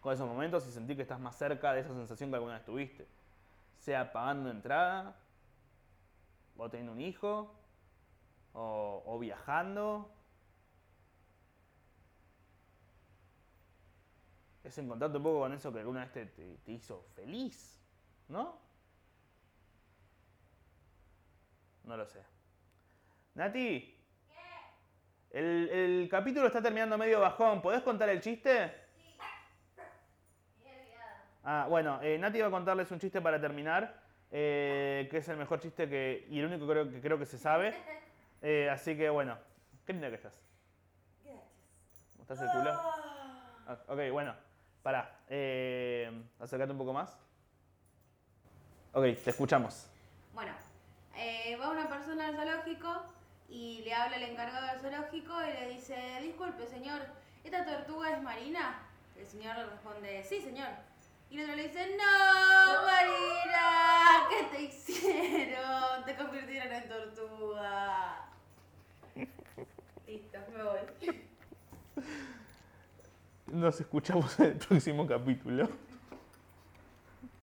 [0.00, 2.64] Con esos momentos y sentir que estás más cerca de esa sensación que alguna vez
[2.64, 3.06] tuviste.
[3.80, 5.14] Sea pagando entrada,
[6.56, 7.54] o teniendo un hijo,
[8.54, 10.10] o, viajando.
[14.64, 17.78] Es encontrarte un poco con eso que alguna vez te hizo feliz,
[18.28, 18.58] ¿no?
[21.84, 22.37] No lo sé.
[23.38, 23.96] Nati.
[25.30, 27.62] El, el capítulo está terminando medio bajón.
[27.62, 28.74] ¿Podés contar el chiste?
[31.44, 35.36] Ah, bueno, eh, Nati va a contarles un chiste para terminar, eh, que es el
[35.36, 37.74] mejor chiste que, y el único que creo que, creo que se sabe.
[38.40, 39.36] Eh, así que bueno,
[39.84, 40.40] qué linda que estás.
[41.24, 42.20] Gracias.
[42.20, 42.70] ¿Estás el culo?
[42.70, 44.32] Ah, ok, bueno,
[44.80, 45.10] pará.
[46.38, 47.18] Acércate un poco más.
[48.92, 49.90] Ok, te escuchamos.
[50.32, 50.52] Bueno,
[51.60, 53.17] va una persona al zoológico
[53.48, 57.00] y le habla el encargado del zoológico y le dice, disculpe señor,
[57.44, 58.82] ¿esta tortuga es marina?
[59.16, 60.68] El señor le responde, sí señor.
[61.30, 66.04] Y el otro le dice, no, Marina, ¿qué te hicieron?
[66.06, 68.30] Te convirtieron en tortuga.
[70.06, 70.80] Listo, me voy.
[73.48, 75.68] Nos escuchamos en el próximo capítulo.